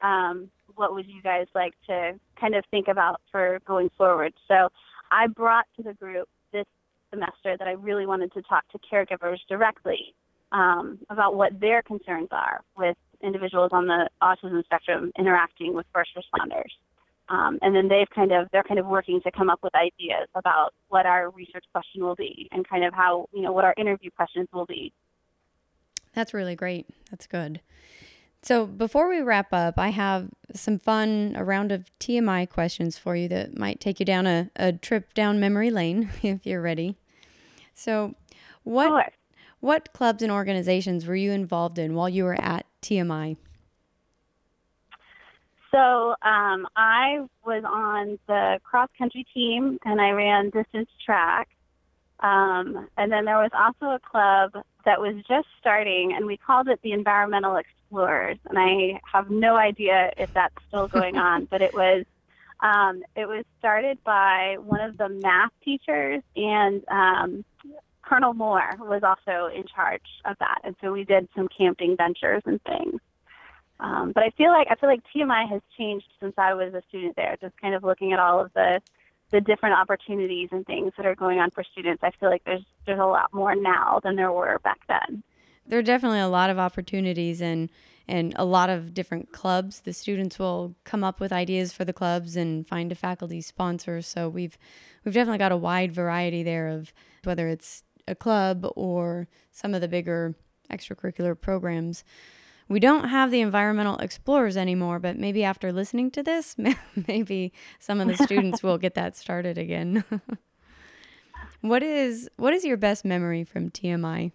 Um, 0.00 0.48
what 0.76 0.94
would 0.94 1.08
you 1.08 1.20
guys 1.22 1.46
like 1.54 1.74
to 1.88 2.12
kind 2.40 2.54
of 2.54 2.64
think 2.70 2.86
about 2.86 3.20
for 3.32 3.58
going 3.66 3.90
forward? 3.96 4.32
So 4.46 4.68
I 5.10 5.26
brought 5.26 5.66
to 5.76 5.82
the 5.82 5.94
group 5.94 6.28
this 6.52 6.66
semester 7.10 7.56
that 7.58 7.66
I 7.66 7.72
really 7.72 8.06
wanted 8.06 8.32
to 8.34 8.42
talk 8.42 8.64
to 8.68 8.78
caregivers 8.78 9.38
directly 9.48 10.14
um, 10.52 10.98
about 11.10 11.34
what 11.34 11.58
their 11.58 11.82
concerns 11.82 12.28
are 12.30 12.60
with 12.76 12.96
individuals 13.20 13.70
on 13.72 13.86
the 13.86 14.08
autism 14.22 14.64
spectrum 14.64 15.10
interacting 15.18 15.74
with 15.74 15.86
first 15.92 16.10
responders. 16.16 16.70
Um, 17.30 17.58
and 17.60 17.74
then 17.74 17.88
they've 17.88 18.08
kind 18.14 18.32
of 18.32 18.48
they're 18.52 18.62
kind 18.62 18.80
of 18.80 18.86
working 18.86 19.20
to 19.22 19.30
come 19.30 19.50
up 19.50 19.60
with 19.62 19.74
ideas 19.74 20.28
about 20.34 20.72
what 20.88 21.04
our 21.04 21.30
research 21.30 21.64
question 21.72 22.02
will 22.02 22.14
be 22.14 22.48
and 22.52 22.66
kind 22.66 22.84
of 22.84 22.94
how 22.94 23.28
you 23.32 23.42
know 23.42 23.52
what 23.52 23.64
our 23.64 23.74
interview 23.76 24.10
questions 24.10 24.48
will 24.52 24.66
be 24.66 24.92
that's 26.18 26.34
really 26.34 26.56
great. 26.56 26.86
That's 27.10 27.26
good. 27.26 27.60
So 28.42 28.66
before 28.66 29.08
we 29.08 29.20
wrap 29.20 29.52
up, 29.52 29.78
I 29.78 29.90
have 29.90 30.30
some 30.52 30.78
fun, 30.78 31.34
a 31.36 31.44
round 31.44 31.72
of 31.72 31.90
TMI 32.00 32.48
questions 32.48 32.98
for 32.98 33.14
you 33.16 33.28
that 33.28 33.56
might 33.56 33.80
take 33.80 34.00
you 34.00 34.06
down 34.06 34.26
a, 34.26 34.50
a 34.56 34.72
trip 34.72 35.14
down 35.14 35.40
memory 35.40 35.70
lane 35.70 36.10
if 36.22 36.46
you're 36.46 36.62
ready. 36.62 36.96
So, 37.74 38.14
what 38.64 38.88
sure. 38.88 39.12
what 39.60 39.92
clubs 39.92 40.22
and 40.22 40.32
organizations 40.32 41.06
were 41.06 41.14
you 41.14 41.30
involved 41.30 41.78
in 41.78 41.94
while 41.94 42.08
you 42.08 42.24
were 42.24 42.40
at 42.40 42.66
TMI? 42.82 43.36
So 45.70 46.14
um, 46.22 46.66
I 46.76 47.26
was 47.44 47.62
on 47.64 48.18
the 48.26 48.58
cross 48.64 48.88
country 48.96 49.26
team 49.34 49.78
and 49.84 50.00
I 50.00 50.10
ran 50.10 50.50
distance 50.50 50.88
track. 51.04 51.48
Um, 52.20 52.88
and 52.96 53.12
then 53.12 53.24
there 53.26 53.36
was 53.36 53.50
also 53.54 53.94
a 53.94 53.98
club 54.00 54.52
that 54.84 55.00
was 55.00 55.14
just 55.28 55.46
starting, 55.60 56.14
and 56.14 56.26
we 56.26 56.36
called 56.36 56.68
it 56.68 56.80
the 56.82 56.92
Environmental 56.92 57.56
Explorers. 57.56 58.38
And 58.48 58.58
I 58.58 59.00
have 59.04 59.30
no 59.30 59.56
idea 59.56 60.12
if 60.16 60.32
that's 60.34 60.54
still 60.66 60.88
going 60.88 61.16
on, 61.16 61.44
but 61.44 61.62
it 61.62 61.74
was 61.74 62.04
um, 62.60 63.02
it 63.14 63.28
was 63.28 63.44
started 63.60 64.02
by 64.02 64.56
one 64.60 64.80
of 64.80 64.96
the 64.98 65.08
math 65.08 65.52
teachers, 65.64 66.22
and 66.34 66.82
um, 66.88 67.44
Colonel 68.02 68.34
Moore 68.34 68.74
was 68.80 69.02
also 69.04 69.54
in 69.54 69.64
charge 69.66 70.02
of 70.24 70.36
that. 70.40 70.62
And 70.64 70.74
so 70.80 70.90
we 70.90 71.04
did 71.04 71.28
some 71.36 71.48
camping 71.56 71.96
ventures 71.96 72.42
and 72.46 72.60
things. 72.62 73.00
Um, 73.80 74.12
but 74.12 74.24
I 74.24 74.30
feel 74.30 74.50
like 74.50 74.66
I 74.70 74.74
feel 74.74 74.88
like 74.88 75.02
TMI 75.14 75.48
has 75.48 75.62
changed 75.76 76.06
since 76.20 76.34
I 76.36 76.54
was 76.54 76.74
a 76.74 76.82
student 76.88 77.16
there. 77.16 77.36
Just 77.40 77.56
kind 77.60 77.74
of 77.74 77.84
looking 77.84 78.12
at 78.12 78.18
all 78.18 78.40
of 78.40 78.52
the 78.54 78.80
the 79.30 79.40
different 79.40 79.76
opportunities 79.76 80.48
and 80.52 80.64
things 80.66 80.92
that 80.96 81.04
are 81.04 81.14
going 81.14 81.38
on 81.38 81.50
for 81.50 81.62
students. 81.62 82.02
I 82.02 82.10
feel 82.18 82.30
like 82.30 82.42
there's 82.44 82.64
there's 82.86 82.98
a 82.98 83.04
lot 83.04 83.32
more 83.32 83.54
now 83.54 84.00
than 84.02 84.16
there 84.16 84.32
were 84.32 84.58
back 84.64 84.80
then. 84.88 85.22
There 85.66 85.78
are 85.78 85.82
definitely 85.82 86.20
a 86.20 86.28
lot 86.28 86.50
of 86.50 86.58
opportunities 86.58 87.40
and 87.40 87.70
and 88.08 88.32
a 88.36 88.44
lot 88.44 88.70
of 88.70 88.94
different 88.94 89.32
clubs. 89.32 89.80
The 89.80 89.92
students 89.92 90.38
will 90.38 90.74
come 90.84 91.04
up 91.04 91.20
with 91.20 91.30
ideas 91.30 91.74
for 91.74 91.84
the 91.84 91.92
clubs 91.92 92.36
and 92.36 92.66
find 92.66 92.90
a 92.90 92.94
faculty 92.94 93.42
sponsor. 93.42 94.00
So 94.02 94.28
we've 94.28 94.56
we've 95.04 95.14
definitely 95.14 95.38
got 95.38 95.52
a 95.52 95.56
wide 95.56 95.92
variety 95.92 96.42
there 96.42 96.68
of 96.68 96.92
whether 97.24 97.48
it's 97.48 97.84
a 98.06 98.14
club 98.14 98.66
or 98.74 99.28
some 99.52 99.74
of 99.74 99.82
the 99.82 99.88
bigger 99.88 100.34
extracurricular 100.70 101.38
programs. 101.38 102.02
We 102.68 102.80
don't 102.80 103.08
have 103.08 103.30
the 103.30 103.40
environmental 103.40 103.96
explorers 103.96 104.56
anymore, 104.56 104.98
but 104.98 105.16
maybe 105.16 105.42
after 105.42 105.72
listening 105.72 106.10
to 106.12 106.22
this, 106.22 106.54
maybe 107.08 107.52
some 107.78 108.00
of 108.00 108.08
the 108.08 108.16
students 108.16 108.62
will 108.62 108.76
get 108.76 108.94
that 108.94 109.16
started 109.16 109.56
again. 109.56 110.04
what 111.62 111.82
is 111.82 112.28
what 112.36 112.52
is 112.52 112.64
your 112.64 112.76
best 112.76 113.04
memory 113.04 113.42
from 113.44 113.70
TMI? 113.70 114.32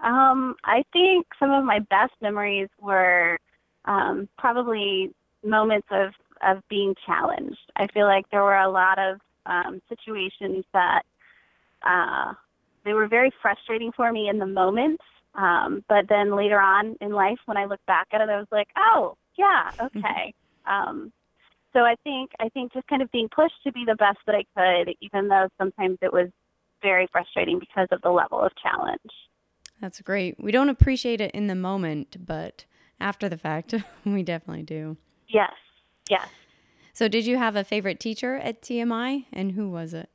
Um, 0.00 0.54
I 0.64 0.84
think 0.92 1.26
some 1.40 1.50
of 1.50 1.64
my 1.64 1.80
best 1.80 2.12
memories 2.20 2.68
were 2.80 3.38
um, 3.84 4.28
probably 4.38 5.10
moments 5.44 5.88
of 5.90 6.12
of 6.40 6.62
being 6.68 6.94
challenged. 7.04 7.58
I 7.74 7.88
feel 7.88 8.06
like 8.06 8.30
there 8.30 8.44
were 8.44 8.58
a 8.58 8.70
lot 8.70 8.98
of 9.00 9.18
um, 9.46 9.82
situations 9.88 10.64
that 10.72 11.02
uh, 11.82 12.34
they 12.84 12.92
were 12.92 13.08
very 13.08 13.32
frustrating 13.42 13.90
for 13.90 14.12
me 14.12 14.28
in 14.28 14.38
the 14.38 14.46
moment. 14.46 15.00
Um, 15.34 15.84
but 15.88 16.06
then 16.08 16.36
later 16.36 16.58
on 16.58 16.96
in 17.00 17.12
life, 17.12 17.38
when 17.46 17.56
I 17.56 17.66
look 17.66 17.80
back 17.86 18.08
at 18.12 18.20
it, 18.20 18.28
I 18.28 18.38
was 18.38 18.48
like, 18.50 18.68
oh, 18.76 19.16
yeah, 19.36 19.70
okay. 19.80 20.34
um, 20.66 21.12
so 21.72 21.80
I 21.80 21.96
think 22.02 22.30
I 22.40 22.48
think 22.48 22.72
just 22.72 22.86
kind 22.88 23.02
of 23.02 23.10
being 23.12 23.28
pushed 23.28 23.62
to 23.64 23.72
be 23.72 23.84
the 23.86 23.94
best 23.94 24.18
that 24.26 24.34
I 24.34 24.44
could, 24.56 24.94
even 25.00 25.28
though 25.28 25.48
sometimes 25.58 25.98
it 26.02 26.12
was 26.12 26.28
very 26.82 27.06
frustrating 27.12 27.58
because 27.58 27.88
of 27.92 28.00
the 28.02 28.10
level 28.10 28.40
of 28.40 28.52
challenge. 28.62 29.00
That's 29.80 30.00
great. 30.00 30.42
We 30.42 30.50
don't 30.50 30.68
appreciate 30.68 31.20
it 31.20 31.30
in 31.32 31.46
the 31.46 31.54
moment, 31.54 32.16
but 32.24 32.64
after 33.00 33.28
the 33.28 33.38
fact, 33.38 33.74
we 34.04 34.22
definitely 34.22 34.64
do. 34.64 34.96
Yes. 35.28 35.52
Yes. 36.08 36.28
So, 36.92 37.06
did 37.06 37.26
you 37.26 37.36
have 37.36 37.54
a 37.54 37.62
favorite 37.62 38.00
teacher 38.00 38.36
at 38.36 38.62
TMI, 38.62 39.26
and 39.32 39.52
who 39.52 39.70
was 39.70 39.94
it? 39.94 40.10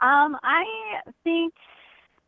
Um, 0.00 0.36
I 0.42 0.64
think 1.24 1.54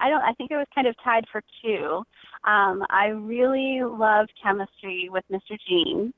I 0.05 0.11
don't. 0.11 0.23
I 0.23 0.35
think 0.35 0.51
it 0.51 0.57
was 0.57 0.67
kind 0.75 0.87
of 0.87 0.95
tied 1.03 1.25
for 1.33 1.43
two. 1.63 2.03
Um, 2.45 2.85
I 2.91 3.07
really 3.07 3.81
loved 3.83 4.33
chemistry 4.43 5.09
with 5.11 5.25
Mr. 5.33 5.59
Jean. 5.67 6.13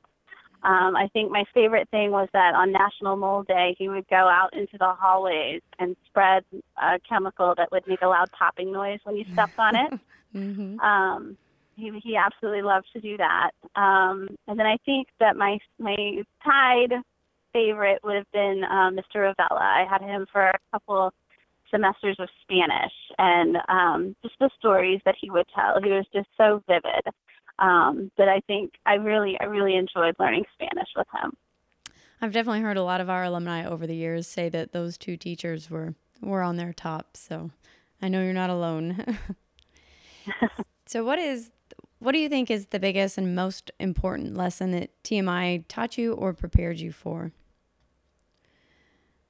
Um, 0.65 0.97
I 0.97 1.09
think 1.13 1.31
my 1.31 1.45
favorite 1.55 1.89
thing 1.91 2.11
was 2.11 2.29
that 2.33 2.57
on 2.57 2.73
National 2.73 3.15
Mole 3.15 3.45
Day, 3.45 3.77
he 3.79 3.89
would 3.89 4.09
go 4.09 4.17
out 4.17 4.53
into 4.55 4.77
the 4.77 4.93
hallways 4.99 5.63
and 5.79 5.95
spread 6.07 6.43
a 6.83 6.99
chemical 7.09 7.55
that 7.57 7.71
would 7.71 7.87
make 7.87 8.03
a 8.03 8.09
loud 8.09 8.33
popping 8.33 8.73
noise 8.73 8.99
when 9.05 9.17
you 9.17 9.25
stepped 9.33 9.57
on 9.57 9.77
it. 9.77 9.93
mm-hmm. 10.35 10.81
um, 10.81 11.37
he, 11.77 11.93
he 12.03 12.17
absolutely 12.17 12.63
loved 12.63 12.89
to 12.95 13.01
do 13.01 13.17
that. 13.19 13.53
Um, 13.77 14.37
and 14.49 14.59
then 14.59 14.67
I 14.67 14.79
think 14.85 15.07
that 15.21 15.37
my 15.37 15.61
my 15.79 16.25
tied 16.45 16.95
favorite 17.53 18.01
would 18.03 18.17
have 18.17 18.33
been 18.33 18.65
uh, 18.65 18.91
Mr. 18.91 19.33
Ravella. 19.33 19.61
I 19.61 19.87
had 19.89 20.03
him 20.03 20.27
for 20.33 20.49
a 20.49 20.59
couple 20.73 21.13
semesters 21.71 22.17
of 22.19 22.29
Spanish, 22.43 22.93
and 23.19 23.57
um, 23.69 24.17
just 24.23 24.35
the 24.39 24.51
stories 24.59 25.01
that 25.05 25.15
he 25.21 25.31
would 25.31 25.47
tell. 25.55 25.81
He 25.83 25.91
was 25.91 26.07
just 26.13 26.29
so 26.37 26.63
vivid 26.69 27.13
um, 27.59 28.11
that 28.19 28.29
I 28.29 28.41
think 28.47 28.73
I 28.85 28.95
really, 28.95 29.37
I 29.41 29.45
really 29.45 29.77
enjoyed 29.77 30.17
learning 30.19 30.45
Spanish 30.55 30.89
with 30.97 31.07
him. 31.23 31.37
I've 32.21 32.33
definitely 32.33 32.63
heard 32.63 32.77
a 32.77 32.83
lot 32.83 33.01
of 33.01 33.11
our 33.11 33.25
alumni 33.25 33.67
over 33.67 33.87
the 33.87 33.97
years 33.97 34.27
say 34.27 34.49
that 34.49 34.73
those 34.73 34.97
two 34.97 35.17
teachers 35.17 35.71
were 35.71 35.95
were 36.23 36.43
on 36.43 36.57
their 36.57 36.73
top. 36.73 37.17
So 37.17 37.51
I 38.01 38.09
know 38.09 38.23
you're 38.23 38.33
not 38.33 38.51
alone. 38.51 39.19
so 40.87 41.05
what 41.05 41.19
is 41.19 41.51
what 41.99 42.13
do 42.13 42.19
you 42.19 42.29
think 42.29 42.51
is 42.51 42.67
the 42.67 42.79
biggest 42.79 43.19
and 43.19 43.35
most 43.35 43.71
important 43.79 44.37
lesson 44.37 44.71
that 44.73 44.91
TMI 45.03 45.65
taught 45.69 45.99
you 45.99 46.13
or 46.13 46.33
prepared 46.33 46.79
you 46.79 46.93
for? 46.93 47.33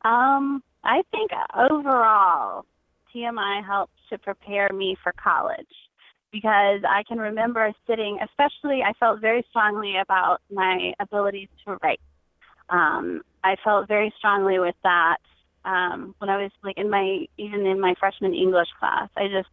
Um, 0.05 0.63
I 0.87 1.03
think 1.11 1.33
overall, 1.55 2.65
TMI 3.15 3.65
helped 3.67 3.93
to 4.11 4.19
prepare 4.19 4.71
me 4.73 4.97
for 5.03 5.13
college 5.13 5.67
because 6.33 6.81
I 6.89 7.03
can 7.09 7.19
remember 7.19 7.73
sitting, 7.87 8.19
especially, 8.23 8.83
I 8.83 8.93
felt 9.01 9.21
very 9.21 9.45
strongly 9.51 9.95
about 10.01 10.39
my 10.51 10.93
abilities 11.01 11.49
to 11.65 11.77
write. 11.83 12.01
Um, 12.69 13.23
I 13.43 13.57
felt 13.65 13.89
very 13.89 14.13
strongly 14.19 14.59
with 14.59 14.75
that 14.83 15.19
um, 15.65 16.15
when 16.19 16.31
I 16.31 16.43
was 16.43 16.51
like 16.63 16.79
in 16.79 16.91
my, 16.91 17.27
even 17.39 17.67
in 17.67 17.81
my 17.81 17.95
freshman 17.99 18.35
English 18.35 18.69
class. 18.79 19.09
I 19.17 19.29
just, 19.29 19.49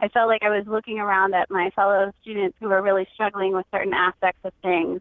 I 0.00 0.08
felt 0.08 0.28
like 0.28 0.42
I 0.42 0.50
was 0.50 0.66
looking 0.66 0.98
around 0.98 1.34
at 1.34 1.50
my 1.50 1.70
fellow 1.76 2.12
students 2.22 2.56
who 2.60 2.68
were 2.68 2.82
really 2.82 3.06
struggling 3.14 3.52
with 3.52 3.66
certain 3.72 3.94
aspects 3.94 4.40
of 4.44 4.52
things. 4.62 5.00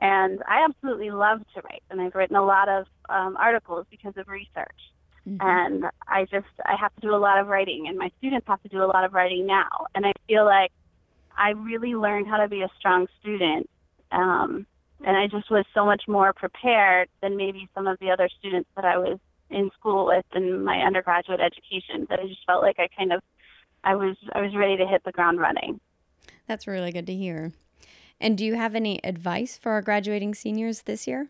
And 0.00 0.40
I 0.48 0.64
absolutely 0.64 1.10
love 1.10 1.40
to 1.54 1.60
write, 1.62 1.82
and 1.90 2.00
I've 2.00 2.14
written 2.14 2.36
a 2.36 2.44
lot 2.44 2.68
of 2.68 2.86
um, 3.08 3.36
articles 3.36 3.86
because 3.90 4.14
of 4.16 4.28
research. 4.28 4.80
Mm-hmm. 5.30 5.46
And 5.46 5.84
I 6.08 6.24
just 6.24 6.46
I 6.64 6.74
have 6.80 6.94
to 6.96 7.00
do 7.00 7.14
a 7.14 7.16
lot 7.16 7.38
of 7.38 7.46
writing, 7.46 7.86
and 7.88 7.96
my 7.96 8.10
students 8.18 8.46
have 8.48 8.62
to 8.62 8.68
do 8.68 8.82
a 8.82 8.86
lot 8.86 9.04
of 9.04 9.12
writing 9.12 9.46
now. 9.46 9.86
And 9.94 10.04
I 10.04 10.12
feel 10.26 10.44
like 10.44 10.72
I 11.36 11.50
really 11.50 11.94
learned 11.94 12.26
how 12.26 12.38
to 12.38 12.48
be 12.48 12.62
a 12.62 12.68
strong 12.78 13.06
student, 13.20 13.70
um, 14.10 14.66
and 15.04 15.16
I 15.16 15.28
just 15.28 15.50
was 15.50 15.64
so 15.72 15.84
much 15.84 16.02
more 16.08 16.32
prepared 16.32 17.08
than 17.22 17.36
maybe 17.36 17.68
some 17.74 17.86
of 17.86 17.98
the 18.00 18.10
other 18.10 18.28
students 18.38 18.68
that 18.74 18.84
I 18.84 18.98
was 18.98 19.18
in 19.50 19.70
school 19.78 20.06
with 20.06 20.24
in 20.34 20.64
my 20.64 20.78
undergraduate 20.78 21.40
education. 21.40 22.06
That 22.08 22.18
I 22.18 22.26
just 22.26 22.44
felt 22.44 22.62
like 22.62 22.80
I 22.80 22.88
kind 22.96 23.12
of 23.12 23.22
I 23.84 23.94
was 23.94 24.16
I 24.32 24.40
was 24.40 24.54
ready 24.56 24.76
to 24.78 24.86
hit 24.86 25.04
the 25.04 25.12
ground 25.12 25.38
running. 25.38 25.80
That's 26.48 26.66
really 26.66 26.90
good 26.90 27.06
to 27.06 27.14
hear. 27.14 27.52
And 28.20 28.36
do 28.36 28.44
you 28.44 28.56
have 28.56 28.74
any 28.74 29.02
advice 29.04 29.56
for 29.56 29.72
our 29.72 29.80
graduating 29.80 30.34
seniors 30.34 30.82
this 30.82 31.06
year? 31.06 31.28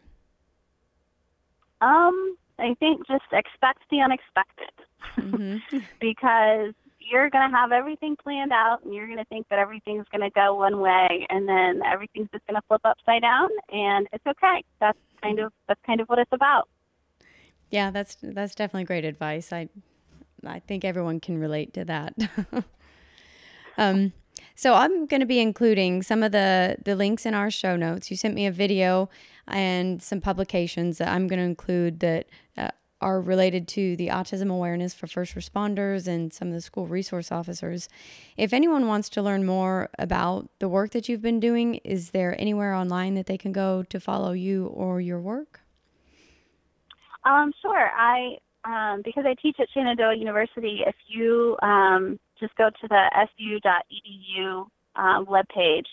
Um, 1.81 2.37
I 2.61 2.75
think 2.75 3.07
just 3.07 3.25
expect 3.33 3.81
the 3.91 4.01
unexpected 4.01 4.73
mm-hmm. 5.17 5.79
because 6.01 6.75
you're 6.99 7.31
going 7.31 7.51
to 7.51 7.57
have 7.57 7.73
everything 7.73 8.17
planned 8.17 8.53
out 8.53 8.85
and 8.85 8.95
you're 8.95 9.07
going 9.07 9.19
to 9.19 9.25
think 9.25 9.49
that 9.49 9.59
everything's 9.59 10.07
going 10.13 10.23
to 10.23 10.31
go 10.31 10.55
one 10.55 10.81
way 10.81 11.27
and 11.29 11.49
then 11.49 11.83
everything's 11.85 12.29
just 12.33 12.47
going 12.47 12.55
to 12.61 12.67
flip 12.69 12.83
upside 12.85 13.23
down 13.23 13.49
and 13.73 14.07
it's 14.13 14.27
okay. 14.27 14.63
That's 14.81 14.99
kind 15.23 15.41
of 15.41 15.53
that's 15.69 15.81
kind 15.87 16.01
of 16.01 16.09
what 16.09 16.19
it's 16.19 16.33
about. 16.33 16.69
Yeah, 17.71 17.91
that's 17.91 18.17
that's 18.23 18.55
definitely 18.55 18.85
great 18.85 19.05
advice. 19.05 19.53
I 19.53 19.69
I 20.47 20.61
think 20.61 20.85
everyone 20.85 21.21
can 21.21 21.39
relate 21.39 21.75
to 21.75 21.85
that. 21.87 22.15
um 23.79 24.13
so 24.55 24.75
I'm 24.75 25.07
going 25.07 25.21
to 25.21 25.27
be 25.27 25.41
including 25.41 26.03
some 26.03 26.23
of 26.23 26.33
the 26.33 26.77
the 26.85 26.95
links 26.97 27.27
in 27.27 27.35
our 27.35 27.51
show 27.51 27.77
notes. 27.77 28.11
You 28.11 28.17
sent 28.17 28.35
me 28.35 28.47
a 28.47 28.53
video 28.53 29.09
and 29.49 30.03
some 30.03 30.21
publications 30.21 30.99
that 30.99 31.09
I'm 31.09 31.27
going 31.27 31.39
to 31.39 31.45
include 31.45 32.01
that 32.01 32.27
uh, 32.57 32.71
are 33.01 33.21
related 33.21 33.67
to 33.67 33.97
the 33.97 34.09
autism 34.09 34.51
awareness 34.51 34.93
for 34.95 35.07
first 35.07 35.35
responders 35.35 36.07
and 36.07 36.33
some 36.33 36.49
of 36.49 36.55
the 36.55 36.61
school 36.61 36.87
resource 36.87 37.33
officers. 37.33 37.89
If 38.37 38.53
anyone 38.53 38.87
wants 38.87 39.09
to 39.11 39.23
learn 39.23 39.47
more 39.47 39.89
about 39.99 40.51
the 40.59 40.69
work 40.69 40.91
that 40.91 41.09
you've 41.09 41.23
been 41.23 41.41
doing, 41.41 41.77
is 41.77 42.11
there 42.11 42.39
anywhere 42.39 42.75
online 42.75 43.15
that 43.15 43.27
they 43.27 43.39
can 43.39 43.53
go 43.53 43.83
to 43.85 43.99
follow 44.01 44.33
you 44.33 44.67
or 44.67 45.01
your 45.01 45.21
work? 45.21 45.61
Um, 47.25 47.53
sure. 47.61 47.91
I 47.97 48.37
um, 48.65 49.01
because 49.05 49.25
I 49.27 49.35
teach 49.41 49.57
at 49.59 49.69
Shenandoah 49.73 50.17
University. 50.17 50.81
If 50.87 50.95
you 51.09 51.57
um, 51.63 52.19
just 52.41 52.55
go 52.57 52.71
to 52.71 52.89
the 52.89 53.27
su.edu 53.37 54.67
um, 54.97 55.27
webpage, 55.27 55.87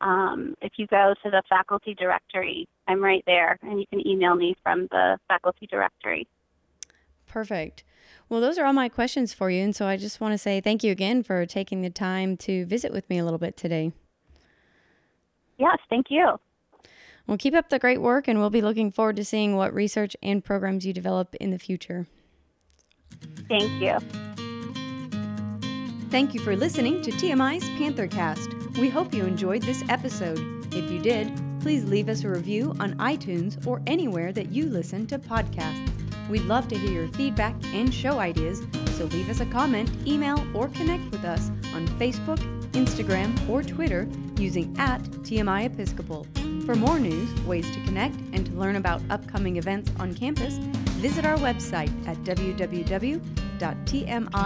um, 0.00 0.54
if 0.62 0.72
you 0.76 0.86
go 0.86 1.14
to 1.22 1.30
the 1.30 1.42
faculty 1.48 1.94
directory, 1.94 2.66
I'm 2.88 3.02
right 3.02 3.22
there, 3.26 3.58
and 3.62 3.78
you 3.78 3.86
can 3.90 4.06
email 4.06 4.34
me 4.34 4.56
from 4.62 4.88
the 4.90 5.18
faculty 5.28 5.66
directory. 5.66 6.26
Perfect. 7.26 7.84
Well, 8.28 8.40
those 8.40 8.58
are 8.58 8.64
all 8.64 8.72
my 8.72 8.88
questions 8.88 9.34
for 9.34 9.50
you. 9.50 9.62
And 9.62 9.74
so 9.74 9.86
I 9.86 9.96
just 9.96 10.20
want 10.20 10.32
to 10.32 10.38
say 10.38 10.60
thank 10.60 10.82
you 10.82 10.90
again 10.90 11.22
for 11.22 11.46
taking 11.46 11.82
the 11.82 11.90
time 11.90 12.36
to 12.38 12.64
visit 12.66 12.92
with 12.92 13.08
me 13.10 13.18
a 13.18 13.24
little 13.24 13.38
bit 13.38 13.56
today. 13.56 13.92
Yes, 15.58 15.78
thank 15.90 16.06
you. 16.10 16.40
Well, 17.26 17.36
keep 17.36 17.54
up 17.54 17.68
the 17.68 17.78
great 17.78 18.00
work, 18.00 18.26
and 18.26 18.38
we'll 18.38 18.50
be 18.50 18.62
looking 18.62 18.90
forward 18.90 19.16
to 19.16 19.24
seeing 19.24 19.54
what 19.54 19.74
research 19.74 20.16
and 20.22 20.42
programs 20.42 20.86
you 20.86 20.92
develop 20.92 21.34
in 21.36 21.50
the 21.50 21.58
future. 21.58 22.06
Thank 23.48 23.70
you. 23.80 24.49
Thank 26.10 26.34
you 26.34 26.40
for 26.40 26.56
listening 26.56 27.02
to 27.02 27.12
TMI's 27.12 27.62
Panthercast. 27.78 28.76
We 28.78 28.88
hope 28.88 29.14
you 29.14 29.24
enjoyed 29.24 29.62
this 29.62 29.84
episode. 29.88 30.40
If 30.74 30.90
you 30.90 30.98
did, 30.98 31.30
please 31.60 31.84
leave 31.84 32.08
us 32.08 32.24
a 32.24 32.28
review 32.28 32.74
on 32.80 32.94
iTunes 32.94 33.64
or 33.64 33.80
anywhere 33.86 34.32
that 34.32 34.50
you 34.50 34.66
listen 34.66 35.06
to 35.06 35.20
podcasts. 35.20 35.88
We'd 36.28 36.42
love 36.42 36.66
to 36.66 36.76
hear 36.76 36.90
your 36.90 37.08
feedback 37.12 37.54
and 37.66 37.94
show 37.94 38.18
ideas, 38.18 38.60
so 38.96 39.04
leave 39.04 39.30
us 39.30 39.38
a 39.38 39.46
comment, 39.46 39.88
email, 40.04 40.44
or 40.52 40.66
connect 40.70 41.12
with 41.12 41.24
us 41.24 41.48
on 41.74 41.86
Facebook, 41.90 42.38
Instagram, 42.72 43.48
or 43.48 43.62
Twitter 43.62 44.08
using 44.36 44.74
at 44.80 45.00
TMI 45.02 45.66
Episcopal. 45.66 46.26
For 46.66 46.74
more 46.74 46.98
news, 46.98 47.32
ways 47.42 47.70
to 47.70 47.80
connect, 47.84 48.16
and 48.32 48.46
to 48.46 48.52
learn 48.54 48.74
about 48.74 49.00
upcoming 49.10 49.58
events 49.58 49.92
on 50.00 50.14
campus, 50.14 50.54
visit 50.98 51.24
our 51.24 51.36
website 51.36 51.92
at 52.08 52.16
www.tmi-sa.org. 53.60 54.40